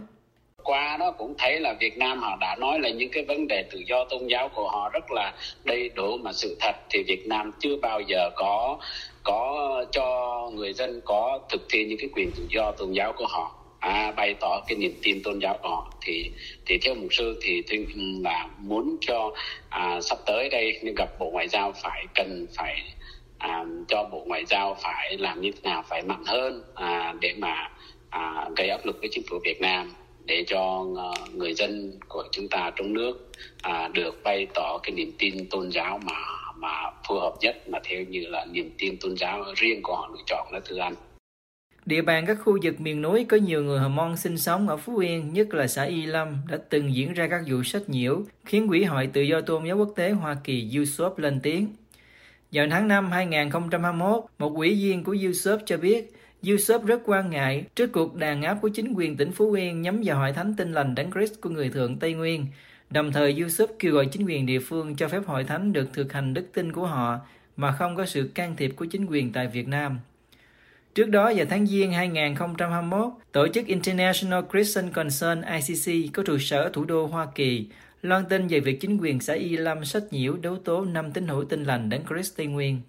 qua 0.64 0.98
đó 0.98 1.12
cũng 1.12 1.34
thấy 1.38 1.60
là 1.60 1.74
Việt 1.80 1.98
Nam 1.98 2.20
họ 2.20 2.38
đã 2.42 2.56
nói 2.60 2.80
là 2.80 2.90
những 2.90 3.10
cái 3.12 3.26
vấn 3.26 3.48
đề 3.48 3.64
tự 3.72 3.80
do 3.88 4.06
tôn 4.10 4.28
giáo 4.28 4.50
của 4.56 4.70
họ 4.70 4.90
rất 4.94 5.12
là 5.12 5.34
đầy 5.64 5.90
đủ 5.90 6.18
mà 6.18 6.34
sự 6.34 6.58
thật 6.60 6.76
thì 6.90 7.04
Việt 7.04 7.28
Nam 7.28 7.52
chưa 7.60 7.78
bao 7.82 8.02
giờ 8.02 8.30
có 8.36 8.78
có 9.24 9.86
cho 9.92 10.40
người 10.54 10.74
dân 10.74 11.02
có 11.06 11.40
thực 11.50 11.62
thi 11.70 11.86
những 11.86 11.98
cái 11.98 12.10
quyền 12.14 12.32
tự 12.32 12.48
do 12.50 12.72
tôn 12.72 12.92
giáo 12.92 13.14
của 13.18 13.28
họ 13.28 13.65
à, 13.86 14.12
bày 14.12 14.34
tỏ 14.34 14.62
cái 14.68 14.78
niềm 14.78 14.94
tin 15.04 15.24
tôn 15.24 15.40
giáo 15.40 15.58
của 15.64 15.70
họ 15.70 15.92
thì 16.02 16.32
thì 16.66 16.78
theo 16.78 16.96
mục 16.96 17.08
sư 17.12 17.40
thì 17.42 17.62
tôi 17.70 17.88
là 18.24 18.50
muốn 18.58 18.98
cho 19.02 19.32
à, 19.70 20.02
sắp 20.02 20.18
tới 20.26 20.50
đây 20.50 20.80
nên 20.84 20.96
gặp 20.96 21.10
bộ 21.20 21.30
ngoại 21.30 21.48
giao 21.48 21.74
phải 21.84 22.06
cần 22.16 22.48
phải 22.58 22.84
à, 23.38 23.66
cho 23.88 24.10
bộ 24.12 24.24
ngoại 24.28 24.46
giao 24.46 24.78
phải 24.84 25.18
làm 25.18 25.42
như 25.42 25.52
thế 25.52 25.60
nào 25.64 25.84
phải 25.90 26.02
mạnh 26.02 26.24
hơn 26.26 26.64
à, 26.76 27.14
để 27.22 27.34
mà 27.38 27.72
à, 28.10 28.50
gây 28.58 28.70
áp 28.70 28.86
lực 28.86 28.98
với 29.00 29.10
chính 29.12 29.24
phủ 29.30 29.40
Việt 29.44 29.62
Nam 29.62 29.94
để 30.26 30.44
cho 30.48 30.86
ờ, 30.98 31.14
người 31.34 31.54
dân 31.54 32.00
của 32.08 32.24
chúng 32.32 32.48
ta 32.48 32.72
trong 32.76 32.94
nước 32.94 33.32
à, 33.62 33.88
được 33.88 34.24
bày 34.24 34.48
tỏ 34.54 34.80
cái 34.84 34.92
niềm 34.92 35.12
tin 35.20 35.50
tôn 35.50 35.72
giáo 35.72 36.00
mà 36.06 36.16
mà 36.56 36.92
phù 37.08 37.16
hợp 37.16 37.34
nhất 37.42 37.70
mà 37.70 37.80
theo 37.84 38.04
như 38.04 38.26
là 38.28 38.46
niềm 38.52 38.72
tin 38.78 38.98
tôn 39.02 39.18
giáo 39.18 39.44
riêng 39.56 39.80
của 39.84 39.96
họ 39.96 40.10
lựa 40.14 40.24
chọn 40.28 40.48
đó 40.54 40.60
thưa 40.66 40.80
anh. 40.80 40.96
Địa 41.86 42.02
bàn 42.02 42.26
các 42.26 42.38
khu 42.44 42.58
vực 42.64 42.82
miền 42.82 43.02
núi 43.02 43.26
có 43.30 43.38
nhiều 43.38 43.64
người 43.64 43.80
Hờ 43.80 43.90
Mông 43.90 44.18
sinh 44.18 44.38
sống 44.38 44.70
ở 44.70 44.78
Phú 44.78 44.98
Yên, 44.98 45.34
nhất 45.34 45.54
là 45.54 45.68
xã 45.68 45.84
Y 45.84 46.06
Lâm, 46.06 46.38
đã 46.50 46.58
từng 46.70 46.96
diễn 46.96 47.14
ra 47.14 47.28
các 47.28 47.42
vụ 47.48 47.64
sách 47.64 47.90
nhiễu, 47.90 48.22
khiến 48.46 48.68
Quỹ 48.68 48.84
hội 48.84 49.08
Tự 49.08 49.22
do 49.22 49.42
Tôn 49.42 49.66
giáo 49.66 49.78
Quốc 49.78 49.94
tế 49.96 50.10
Hoa 50.10 50.38
Kỳ 50.44 50.80
USOP 50.82 51.20
lên 51.20 51.40
tiếng. 51.44 51.68
Vào 52.52 52.68
tháng 52.72 52.88
5 52.88 53.12
2021, 53.12 54.24
một 54.40 54.54
quỹ 54.56 54.74
viên 54.74 55.04
của 55.04 55.16
USOP 55.30 55.60
cho 55.66 55.78
biết, 55.78 56.14
USOP 56.54 56.86
rất 56.86 57.02
quan 57.06 57.30
ngại 57.30 57.66
trước 57.76 57.92
cuộc 57.92 58.16
đàn 58.16 58.42
áp 58.42 58.58
của 58.62 58.70
chính 58.70 58.94
quyền 58.94 59.18
tỉnh 59.18 59.32
Phú 59.32 59.52
Yên 59.52 59.82
nhắm 59.82 60.02
vào 60.06 60.20
hội 60.20 60.34
thánh 60.34 60.54
tinh 60.56 60.74
lành 60.74 60.96
Đấng 60.96 61.12
Christ 61.12 61.34
của 61.42 61.50
người 61.50 61.70
thượng 61.70 62.00
Tây 62.00 62.14
Nguyên. 62.14 62.48
Đồng 62.90 63.12
thời, 63.12 63.44
USOP 63.46 63.70
kêu 63.80 63.94
gọi 63.94 64.06
chính 64.06 64.28
quyền 64.28 64.46
địa 64.46 64.60
phương 64.60 64.96
cho 64.96 65.08
phép 65.08 65.22
hội 65.26 65.44
thánh 65.44 65.74
được 65.74 65.90
thực 65.94 66.14
hành 66.14 66.34
đức 66.34 66.46
tin 66.54 66.72
của 66.72 66.86
họ 66.86 67.20
mà 67.58 67.72
không 67.72 67.96
có 67.96 68.06
sự 68.06 68.32
can 68.36 68.56
thiệp 68.56 68.72
của 68.76 68.86
chính 68.86 69.06
quyền 69.06 69.34
tại 69.34 69.48
Việt 69.48 69.68
Nam. 69.68 70.00
Trước 70.96 71.10
đó 71.10 71.34
vào 71.36 71.46
tháng 71.50 71.68
Giêng 71.68 71.92
2021, 71.92 73.14
tổ 73.32 73.48
chức 73.48 73.66
International 73.66 74.44
Christian 74.52 74.92
Concern 74.92 75.42
ICC 75.42 76.14
có 76.14 76.24
trụ 76.24 76.38
sở 76.38 76.64
ở 76.64 76.70
thủ 76.74 76.86
đô 76.86 77.06
Hoa 77.06 77.28
Kỳ 77.36 77.68
loan 78.02 78.26
tin 78.26 78.48
về 78.48 78.60
việc 78.60 78.82
chính 78.82 78.98
quyền 78.98 79.20
xã 79.20 79.34
Y 79.34 79.58
Lâm 79.58 79.86
sách 79.86 80.04
nhiễu 80.12 80.38
đấu 80.42 80.58
tố 80.58 80.86
năm 80.86 81.12
tín 81.12 81.28
hữu 81.28 81.46
tinh 81.46 81.64
lành 81.64 81.90
đấng 81.90 82.06
Christ 82.06 82.38
Tây 82.38 82.48
Nguyên. 82.48 82.82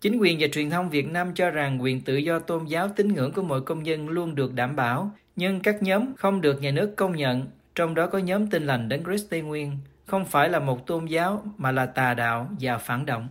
Chính 0.00 0.18
quyền 0.18 0.36
và 0.40 0.46
truyền 0.52 0.70
thông 0.70 0.90
Việt 0.90 1.08
Nam 1.08 1.34
cho 1.34 1.50
rằng 1.50 1.82
quyền 1.82 2.00
tự 2.00 2.16
do 2.16 2.38
tôn 2.38 2.64
giáo 2.64 2.88
tín 2.88 3.14
ngưỡng 3.14 3.32
của 3.32 3.42
mọi 3.42 3.60
công 3.60 3.86
dân 3.86 4.08
luôn 4.08 4.34
được 4.34 4.54
đảm 4.54 4.76
bảo, 4.76 5.10
nhưng 5.36 5.60
các 5.60 5.82
nhóm 5.82 6.16
không 6.16 6.40
được 6.40 6.62
nhà 6.62 6.70
nước 6.70 6.96
công 6.96 7.16
nhận, 7.16 7.46
trong 7.74 7.94
đó 7.94 8.06
có 8.06 8.18
nhóm 8.18 8.46
Tin 8.46 8.66
lành 8.66 8.88
đấng 8.88 9.04
Christ 9.04 9.30
Tây 9.30 9.40
Nguyên, 9.40 9.78
không 10.06 10.24
phải 10.24 10.48
là 10.48 10.58
một 10.58 10.86
tôn 10.86 11.06
giáo 11.06 11.44
mà 11.56 11.72
là 11.72 11.86
tà 11.86 12.14
đạo 12.14 12.48
và 12.60 12.78
phản 12.78 13.06
động. 13.06 13.28